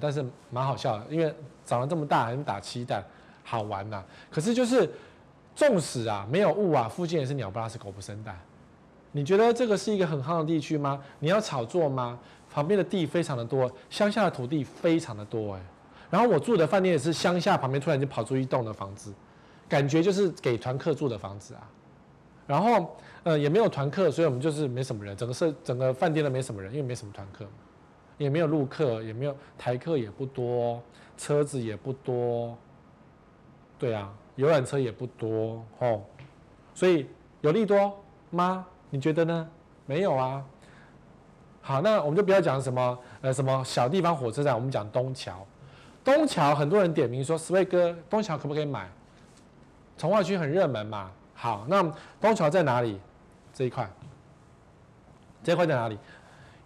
[0.00, 3.04] 但是蛮好笑的，因为长了这么大还打漆弹，
[3.42, 4.88] 好玩呐、可是就是，
[5.52, 8.38] 纵使啊没有雾啊，附近也是鸟不拉屎狗不生蛋。
[9.10, 11.02] 你觉得这个是一个很夯的地区吗？
[11.18, 12.16] 你要炒作吗？
[12.52, 15.60] 旁边的地非常的多，乡下的土地非常的多哎。
[16.08, 19.12] 然后我住的饭店也是乡下旁边突然就跑出一栋的房子，
[19.68, 21.70] 感觉就是给团客住的房子啊。
[22.46, 22.96] 然后。
[23.26, 27.44] 呃，也没有团客，所以我们就是没什么人，整个社整个饭店都没什么人，因为没什么团客，
[28.18, 30.80] 也没有陆客，也没有台客，也不多，
[31.16, 32.56] 车子也不多，
[33.80, 36.00] 对啊，游览车也不多，哦，
[36.72, 37.08] 所以
[37.40, 38.00] 有利多
[38.30, 38.64] 吗？
[38.90, 39.48] 你觉得呢？
[39.86, 40.44] 没有啊，
[41.60, 45.44] 好，那我们就不要讲什么呃什么小地方火车站，我们讲东桥。
[46.04, 48.88] 东桥很多人点名说，十位哥，东桥可不可以买？
[49.96, 51.10] 重划区很热门嘛。
[51.34, 51.82] 好，那
[52.20, 52.98] 东桥在哪里？
[53.52, 53.88] 这一块，
[55.42, 55.98] 这一块在哪里？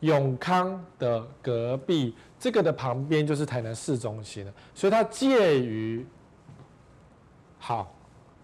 [0.01, 6.07] 永康的隔壁，这个的旁边就是台南市中心了，所以它介于
[7.59, 7.95] 好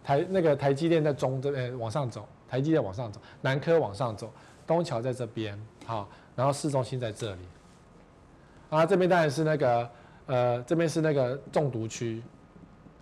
[0.05, 4.31] 台那个台积电在中这边往上走，台积电往上走，南科往上走，
[4.67, 7.41] 东桥在这边，好，然后市中心在这里，
[8.69, 9.91] 啊，这边当然是那个
[10.27, 12.23] 呃，这边是那个中毒区，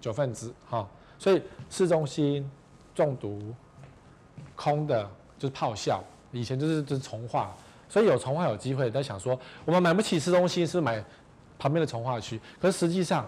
[0.01, 0.89] 九份子，好，
[1.25, 2.47] 所以市中心
[2.95, 3.55] 中毒
[4.55, 7.51] 空的就是炮校，以前就是就是从化。
[7.89, 11.03] 所以有从化有机会，在想说我们买不起市中心，是买
[11.59, 12.39] 旁边的从化区？
[12.61, 13.27] 可是实际上，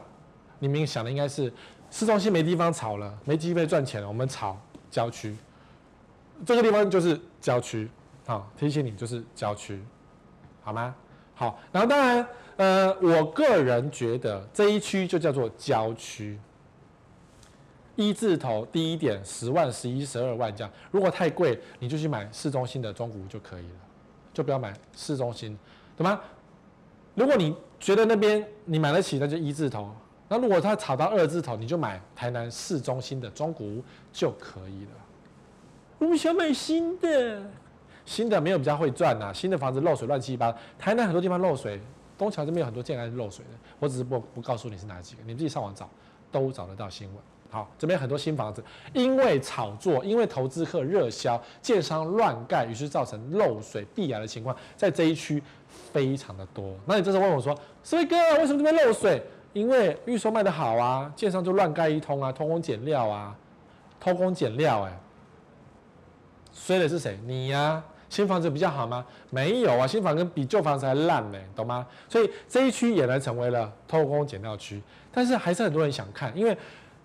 [0.58, 1.50] 你们想的应该是
[1.90, 5.34] 市中心没地方炒了，没机会赚钱了，我们炒郊区。
[6.44, 7.88] 这个地方就是郊区，
[8.26, 9.82] 好，提醒你就是郊区，
[10.62, 10.94] 好吗？
[11.34, 16.38] 好，然后当然，呃，我个人觉得这一区就叫做郊区，
[17.96, 20.72] 一字头低一点十万、十一、十二万这样。
[20.90, 23.74] 如果太贵，你就去买市中心的中古屋就可以了。
[24.32, 25.58] 就不要买市中心，
[25.96, 26.20] 懂吗？
[27.14, 29.90] 如果你觉得那边你买得起，那就一字头。
[30.28, 33.82] 那如果它炒到二字头，你就买台南市中心的中古屋
[34.12, 34.90] 就可以了。
[35.98, 37.42] 我们想买新的，
[38.04, 39.32] 新的没有比较会赚呐。
[39.32, 41.80] 新的房子漏水乱七八糟，台南很多地方漏水，
[42.18, 43.52] 东桥这边有很多建案是漏水的。
[43.78, 45.88] 我只是不不告诉你是哪几个，你自己上网找
[46.30, 47.16] 都找得到新闻。
[47.50, 55.42] 好，这边很多新房子，因为炒作，因为投资客热销，建商乱盖，于是造成漏水、壁癌的情况，在这一区
[55.92, 56.74] 非常的多。
[56.84, 59.22] 那你这时候问我说：“所以哥，为什么这边漏水？
[59.52, 63.34] 因为预售卖的好啊，建商就乱盖一通啊，偷工减料啊，
[63.98, 64.98] 偷工减料哎、欸。
[66.52, 67.18] 衰的是谁？
[67.24, 69.06] 你呀、新房子比较好吗？
[69.30, 71.86] 没有啊，新房子比旧房子还烂呢、懂吗？
[72.08, 76.56] 所以这一区也来成为了偷工减料区，但是还是很多人想看，因为。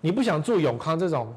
[0.02, 1.34] 你不想住永康这种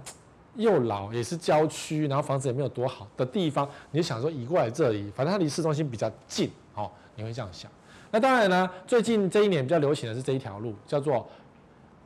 [0.56, 7.72] 又老也是郊区，然后房子也没有多好的地方，你就想说移过来这里，反正它离市中心比较近，哦，你会这样想。
[8.12, 11.28] 那当然呢，最近这一年比较流行的是这一条路，叫做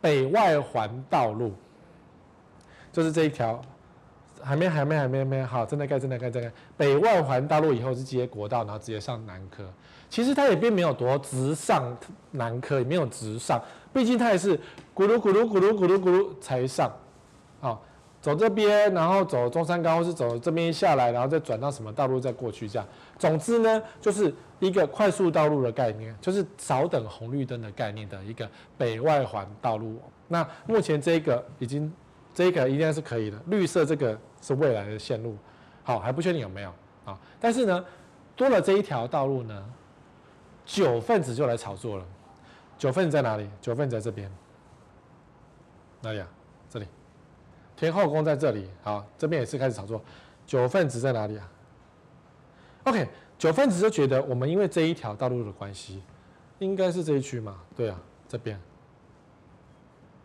[0.01, 1.53] 北外环道路，
[2.91, 3.62] 就是这一条，
[4.41, 6.55] 还没还没还没还没好，正在盖正在盖正在盖。
[6.76, 9.64] 北外环道路以后是接国道，然后直接上南科。
[10.10, 11.95] 其实它也并没有多直上
[12.32, 13.62] 南科，也没有直上，
[13.92, 14.58] 毕竟它也是
[14.96, 16.92] 咕噜咕噜咕噜咕噜咕噜才上，
[17.62, 17.80] 啊，
[18.22, 22.88] 走这边，然后走中山高，或是走这边下来，然后再转到什么道路再过去这样。
[23.18, 30.00] 总之呢，就是一个快速道路的概念，就是少等红绿灯的概念的一个北外环道路。
[30.28, 31.92] 那目前这个已经，
[32.34, 35.36] 这个应该是可以的，绿色这个是未来的线路，
[35.84, 36.70] 好，还不确定有没有
[37.06, 37.18] 啊？
[37.40, 37.84] 但是呢，
[38.36, 39.66] 多了这一条道路呢。
[40.66, 42.06] 九份子就来炒作了，
[42.80, 43.47] 九份在哪里？
[43.61, 44.32] 九份在这边，
[46.01, 46.27] 哪里啊？
[46.69, 46.88] 这里，
[47.75, 48.69] 天后宫在这里。
[48.82, 50.01] 好，这边也是开始炒作。
[50.47, 51.51] 九份子在哪里啊
[52.86, 53.07] ？OK，
[53.38, 56.01] 九份子就觉得我们因为这一条道路的关系，
[56.59, 57.59] 应该是这一区嘛？
[57.75, 58.59] 对啊，这边。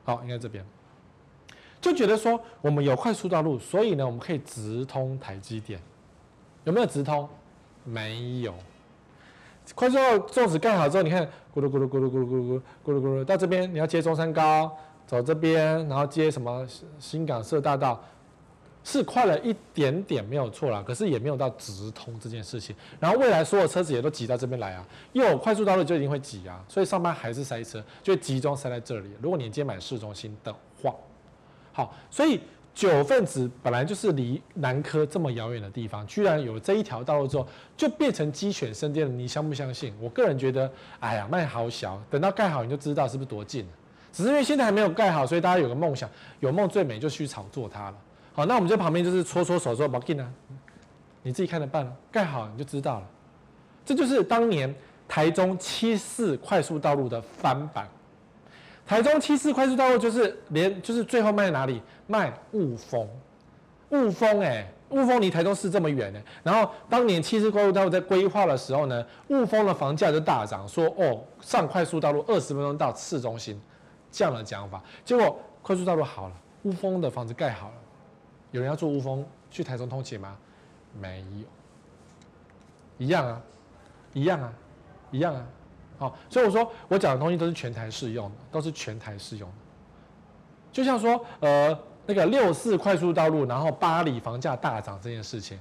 [0.04, 0.64] 好，应该这边，
[1.80, 5.80] 就觉得说我们有快速道路，所以呢，我们可以直通台积电。
[6.62, 7.28] 有没有直通？
[7.82, 8.54] 没有。
[9.74, 14.70] 快速道路纵使盖好之后，你看咕噜咕噜咕噜咕噜咕噜咕噜咕噜，到这边你要接中山高，
[15.06, 16.66] 走这边，然后接什么
[16.98, 18.02] 新港社大道，
[18.82, 22.76] 是快了一点点没有错啦，可是也没有到直通这件事情。
[23.00, 29.10] 然后未来所有车子也都挤到这边来啊，又有快速道路就一定会挤啊，所以上班还是塞车，就集中塞在这里。
[29.22, 30.94] 如果你今天买市中心的话，
[31.72, 32.40] 好，所以。
[32.74, 37.46] 九份子本来就是离南科这么遥远的地方，居然有这一条道路之后，
[37.76, 39.12] 就变成鸡犬升天了。
[39.12, 39.94] 你相不相信？
[40.00, 40.68] 我个人觉得，
[40.98, 43.70] 哎呀，卖好小，等到盖好你就知道是不是多近了。
[44.12, 46.10] 只是因为现在还没有盖好，所以大家有个梦想，
[46.40, 47.96] 有梦最美，就去炒作它了。
[48.32, 50.28] 好，那我们在旁边就是搓搓手说，不要紧啊，
[51.22, 51.96] 你自己看着办了。
[52.10, 53.06] 盖好你就知道了。
[53.86, 54.74] 这就是当年
[55.06, 57.88] 台中七四快速道路的翻版。
[58.86, 61.80] 台中七四快速道路就是连就是最后卖哪里？
[62.06, 63.08] 卖雾峰，
[63.88, 66.20] 雾峰哎，雾峰离台中市这么远呢。
[66.42, 73.58] 然后当年七四快速道路在规划的时候呢，雾峰的房价就大涨，说哦上快速道路二十分钟到市中心，
[74.10, 74.82] 这样的讲法。
[75.02, 77.74] 结果快速道路好了，雾峰的房子盖好了，
[78.50, 80.36] 有人要住雾峰去台中通勤吗？
[81.00, 81.46] 没有，
[82.98, 83.42] 一样啊，
[84.12, 84.52] 一样啊，
[85.10, 85.46] 一样啊。
[85.98, 89.54] 好，所以我说我讲的东西都是全台适用的，都是全台适用的。
[90.72, 95.58] 就像说，呃，那个六四快速道路，然后八里房价大涨这件事情，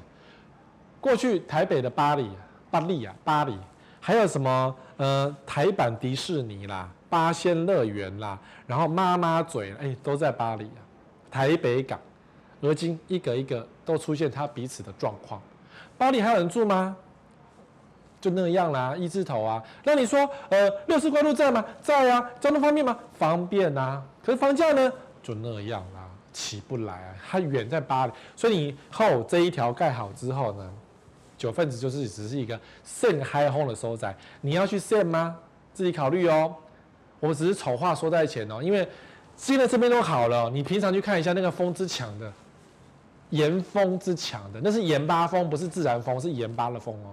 [1.00, 2.32] 过去台北的八里、
[2.72, 3.56] 八里啊、八里，
[4.00, 10.82] 还有什么呃台版迪士尼啦、八仙乐园啦，然后妈妈嘴，哎、都在巴黎啊。
[11.30, 12.00] 台北港，
[12.60, 15.42] 如今一个一个都出现它彼此的状况。
[15.98, 16.96] 巴黎还有人住吗？
[18.24, 19.62] 就那样啦，一字头啊。
[19.84, 20.18] 那你说，
[20.48, 21.66] 呃，六四关路在吗？
[21.82, 22.26] 在啊。
[22.40, 22.98] 交通方便吗？
[23.20, 24.02] 方便啊。
[24.24, 24.90] 可是房价呢？
[25.22, 27.16] 就那样啦，起不来啊。
[27.30, 30.72] 它远在巴黎，所以你后这一条盖好之后呢，
[31.38, 34.16] 九份子就是只是一个盛嗨轰的收窄。
[34.40, 35.36] 你要去盛吗？
[35.74, 36.56] 自己考虑哦。
[37.20, 38.88] 我只是丑话说在前哦，因为
[39.36, 42.32] 现在这边都好了，你平常去看一下那个风之强的，
[43.32, 47.12] 盐风之强的，那是盐巴风，不是自然风，是盐巴的风哦。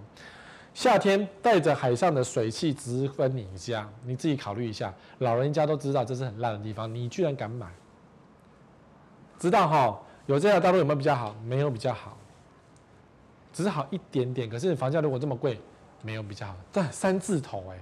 [0.72, 4.92] 夏天带着海上的水汽直奔你家，你自己考虑一下。
[5.18, 7.66] 老人家都知道这是很烂的地方，你居然敢买？
[9.38, 10.00] 知道哈？
[10.26, 11.34] 有这条道路有没有比较好？
[11.44, 12.16] 没有比较好，
[13.52, 14.48] 只是好一点点。
[14.48, 15.60] 可是房价如果这么贵，
[16.02, 16.54] 没有比较好。
[16.70, 17.78] 但三字头哎，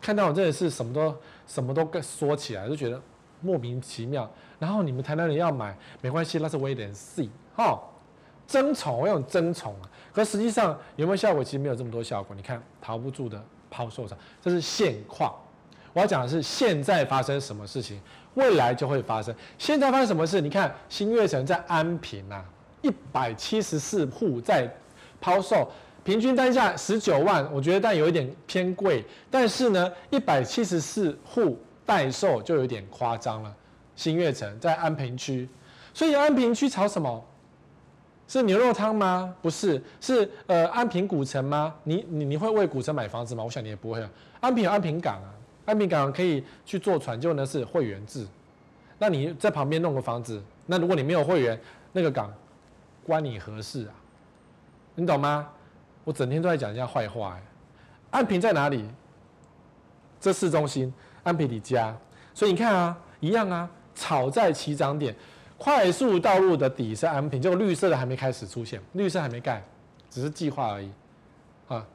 [0.00, 1.16] 看到我真的是什么都
[1.46, 3.00] 什么都跟说起来，就觉得
[3.40, 4.30] 莫名其妙。
[4.60, 7.82] 然后你们台南人要买没关系，那是 wait and see 哈。
[8.46, 11.42] 争宠，我用争宠啊，可实际上有没有效果？
[11.42, 12.36] 其实没有这么多效果。
[12.36, 15.34] 你看，逃不住的抛售上，这是现况。
[15.92, 18.00] 我要讲的是现在发生什么事情，
[18.34, 19.34] 未来就会发生。
[19.58, 20.40] 现在发生什么事？
[20.40, 22.44] 你看，新月城在安平啊，
[22.80, 24.70] 一百七十四户在
[25.20, 25.70] 抛售，
[26.02, 29.04] 平均单价十九万，我觉得但有一点偏贵。
[29.30, 33.54] 但是呢，一百七十四户待售就有点夸张了。
[33.94, 35.48] 新月城在安平区，
[35.92, 37.22] 所以安平区炒什么？
[38.32, 39.34] 是牛肉汤吗？
[39.42, 41.74] 不是，是呃安平古城吗？
[41.82, 43.44] 你你你会为古城买房子吗？
[43.44, 44.10] 我想你也不会啊。
[44.40, 45.28] 安平有安平港啊，
[45.66, 48.26] 安平港可以去坐船，就呢是会员制。
[48.98, 51.60] 那你在旁边弄个房子，那如果你没有会员，
[51.92, 52.32] 那个港
[53.06, 53.92] 关你何事啊？
[54.94, 55.46] 你懂吗？
[56.02, 57.42] 我整天都在讲人家坏话哎。
[58.12, 58.82] 安平在哪里？
[60.18, 60.90] 这市中心，
[61.22, 61.94] 安平你家，
[62.32, 65.14] 所以你看啊，一样啊，炒在起涨点。
[65.62, 69.62] 快速道路的底是安平，这个绿色的还没开始出现，绿色还没盖，
[70.10, 70.90] 只是计划而已，
[71.68, 71.86] 啊，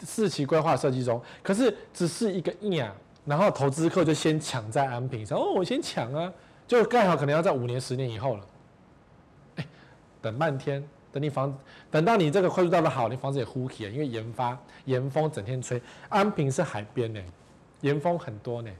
[0.00, 2.94] 四期规划设计中，可是只是一个样，
[3.24, 6.30] 然后投资客就先抢在安平上，哦，我先抢啊，
[6.68, 8.46] 就盖好可能要在五年、十年以后了，
[9.56, 9.66] 哎，
[10.20, 11.56] 等半天，等你房，
[11.90, 17.22] 等到你这个快速道路好，你房子也呼起了，因为盐发盐风整天吹，安平是海边呢，
[17.80, 18.70] 盐风很多呢，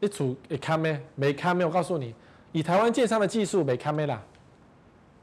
[0.00, 1.00] 一组一看没？
[1.14, 1.64] 没看没？
[1.64, 2.12] 我告诉你。
[2.52, 4.22] 以台湾建商的技术，没看没啦，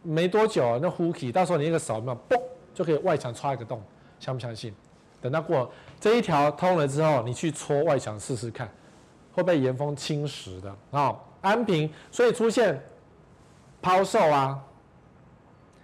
[0.03, 2.41] 没多久那呼气，到时候你那个手没有，嘣
[2.73, 3.81] 就可以外墙戳一个洞，
[4.19, 4.73] 相不相信？
[5.21, 8.69] 等到过这一条通了之后，你去戳外墙试试看，
[9.33, 11.15] 会被盐风侵蚀的啊。
[11.41, 12.79] 安平所以出现
[13.81, 14.63] 抛售啊，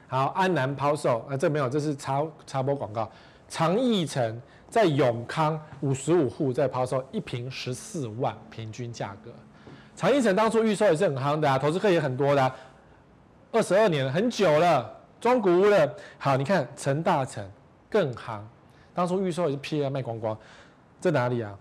[0.07, 3.09] 好，安南抛售啊，这没有，这是插插播广告。
[3.47, 9.31] 长义城在永康五十五户在抛售，一平十四万平均价格。
[10.01, 12.55] 长义城当初预售也是很夯的啊，投资客也很多的啊，
[13.51, 15.95] 二十二年了，很久了，中古屋了。
[16.17, 17.47] 好，你看成大城
[17.87, 18.41] 更夯，
[18.95, 20.35] 当初预售也是批了卖光光。
[20.99, 21.55] 在哪里啊？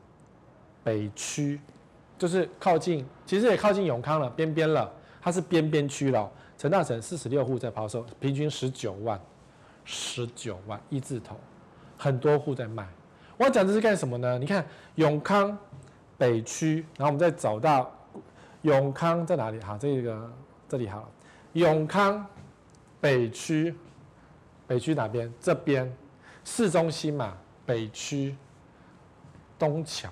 [0.83, 1.61] 北区，
[2.17, 6.27] 就是靠近，其实也靠近永康了，边边了，它是边边区了。
[6.57, 9.21] 成大城四十六户在抛售，平均十九万，
[9.85, 11.39] 十九万一字头，
[11.99, 12.89] 很多户在卖。
[13.37, 14.39] 我要讲这是干什么呢？
[14.39, 14.65] 你看
[14.95, 15.59] 永康
[16.17, 17.95] 北区，然后我们再找到。
[18.63, 19.61] 永康在哪里？
[19.63, 20.31] 好，这个
[20.69, 21.09] 这里好了。
[21.55, 22.25] 永康
[23.01, 23.75] 北区，
[24.67, 25.33] 北区哪边？
[25.41, 25.91] 这边
[26.45, 28.37] 市中心嘛，北区
[29.59, 30.09] 东桥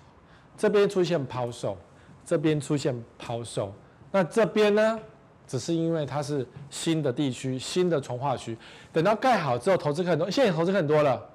[0.57, 1.77] 这边出现抛售，
[2.25, 3.73] 这边出现抛售。
[4.11, 4.99] 那这边呢？
[5.47, 8.55] 只是因为它是新的地区，新的从化区。
[8.93, 11.27] 等到盖好之后，投资客很多，现在投资客很多了，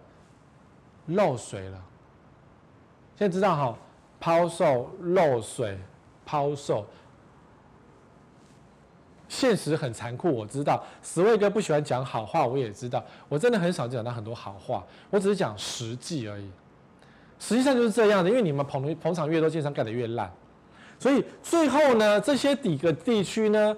[1.07, 1.83] 漏水了。
[3.17, 3.77] 现在知道哈，
[4.19, 5.75] 抛售漏水，
[6.23, 6.85] 抛售。
[9.33, 10.81] 现实很残酷，我知道。
[11.01, 13.03] 十位哥不喜欢讲好话，我也知道。
[13.27, 16.47] 我真的很少讲到很多好话，我只是讲实际而已。
[17.39, 20.31] 实际上就是这样的，因为你们捧捧场越多，建商盖得越烂。
[20.99, 23.75] 所以最后呢，这些几个地区呢，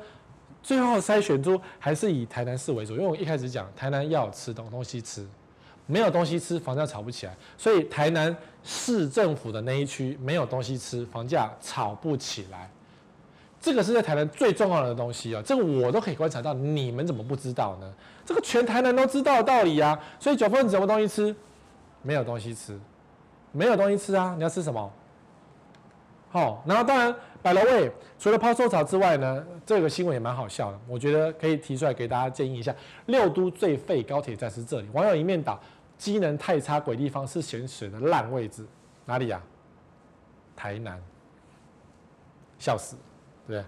[0.62, 2.94] 最后筛选出还是以台南市为主。
[2.96, 5.26] 因为我一开始讲，台南要吃东东西吃，
[5.88, 7.36] 没有东西吃，房价炒不起来。
[7.58, 12.70] 所以台南市政府的那一区没有东西吃，房价炒不起来。
[13.66, 17.92] 这个是在台南最重要的东西哦，这个我都可以观察到，你们怎么不知道呢？
[18.24, 20.00] 这个全台南都知道的道理啊。
[20.20, 21.36] 所以九份什么东西吃？
[22.04, 22.80] 没有东西吃，
[23.52, 24.36] 没有东西吃啊！
[24.38, 24.94] 你要吃什么？
[26.30, 32.72] 好，然后当然百楼位除了抛售潮之外呢，这个新闻也蛮好笑的，我觉得可以提出来给大家建议一下。
[33.08, 35.60] 六都最废高铁站是这里，网友一面倒，
[35.98, 38.64] 机能太差、鬼地方是咸水的烂位置，
[39.06, 40.56] 哪里呀、啊？
[40.56, 41.02] 台南，
[42.60, 42.96] 笑死，
[43.54, 43.64] 对？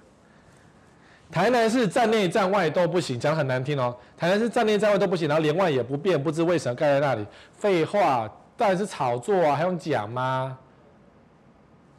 [1.30, 3.96] 台南是站内站外都不行，讲很难听哦。
[4.16, 7.26] 台南是站内站外都不行，然后连外也不变，不知为什么盖在那里。
[7.52, 10.58] 废话，当然是炒作啊，还用讲吗？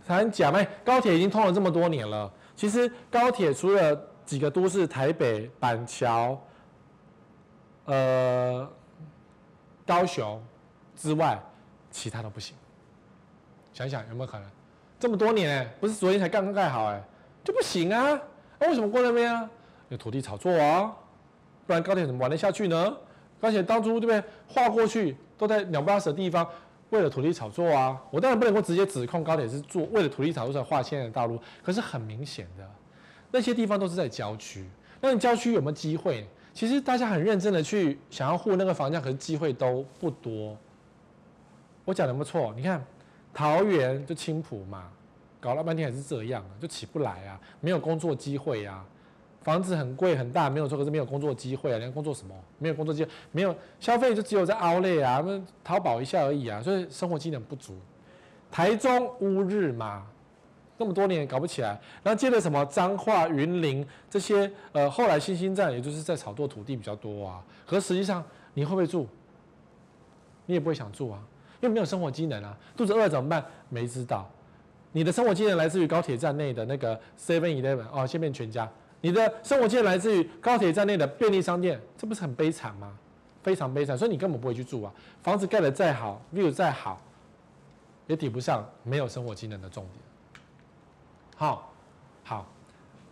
[0.06, 0.66] 还讲吗？
[0.82, 6.40] 高铁已经通了这么多年了，其实高铁除了几个都市，台北、板桥、
[7.84, 8.66] 呃、
[9.86, 10.42] 高雄
[10.96, 11.38] 之外，
[11.90, 12.56] 其他都不行。
[13.74, 14.50] 想想有没有可能？
[14.98, 17.04] 这么多年，不是昨天才刚刚盖好，哎，
[17.48, 18.20] 就不行啊。
[18.58, 19.48] 那、为什么过那边啊？
[19.88, 20.94] 有土地炒作啊，
[21.66, 22.94] 不然高铁怎么玩得下去呢？
[23.40, 26.46] 而且当初对不对，划过去都在鸟不拉屎的地方，
[26.90, 27.98] 为了土地炒作啊。
[28.10, 32.68] 我当然不能够直接指控高铁是做为了土地炒作才划现在的道路，可是很明显的，
[33.30, 34.68] 那些地方都是在郊区。
[35.00, 36.28] 那你郊区有没有机会？
[36.52, 40.54] 其实大家很认真的去想要护那个房价，可是机会都不多。
[41.86, 42.84] 我讲的没错，你看
[43.32, 44.90] 桃园就青埔嘛。
[45.40, 48.84] 搞了半天还是这样，就起不来啊，没有工作机会啊，
[49.42, 52.34] 房子很贵很大，没有错，可是没有工作机会啊，你要工作什么？
[52.58, 57.76] 没有工作机，没有消费就只有在凹累啊，那淘宝一下而已啊，所以生活机能不足。
[58.50, 60.06] 台中乌日嘛，
[60.76, 61.68] 那么多年搞不起来，
[62.02, 68.24] 然后接着什么彰化、云林这些，呃，后来新兴站也就是在炒作土地比较多啊，可实际上
[68.54, 69.06] 你会不会住？
[70.46, 71.20] 你也不会想住啊，
[71.60, 73.44] 因为没有生活机能啊，肚子饿怎么办？
[73.68, 74.28] 没知道。
[74.92, 78.68] 你的生活技能来自于高铁站内的那个 Seven Eleven 哦，现变全家。
[79.00, 82.98] 你的生活技能来自于高铁站内的便利商店，这不是很悲惨吗？
[83.42, 84.92] 非常悲惨，所以你根本不会去住啊。
[85.22, 87.00] 房子盖得再好，view 再好，
[88.06, 90.02] 也抵不上没有生活技能的重点。
[91.36, 91.72] 好，
[92.24, 92.46] 好，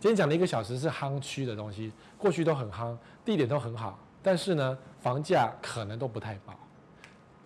[0.01, 6.59] 今天讲了一个小时是夯区的东西，过去都很夯，地点都很好，但是呢，房价可能都不太保。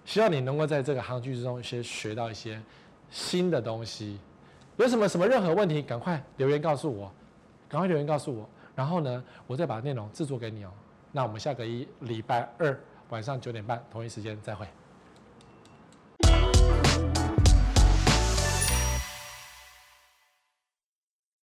[0.07, 2.63] 希望你能够在这个夯区之中先学到一些。
[3.11, 4.19] 新的东西，
[4.77, 7.13] 有什么什么任何问题，赶快留言告诉我，
[7.69, 10.71] 赶快留言告诉我，然后呢，我再把内容制作给你哦。
[11.13, 14.67] 那我们下个一礼拜二晚上九点半同一时间再会。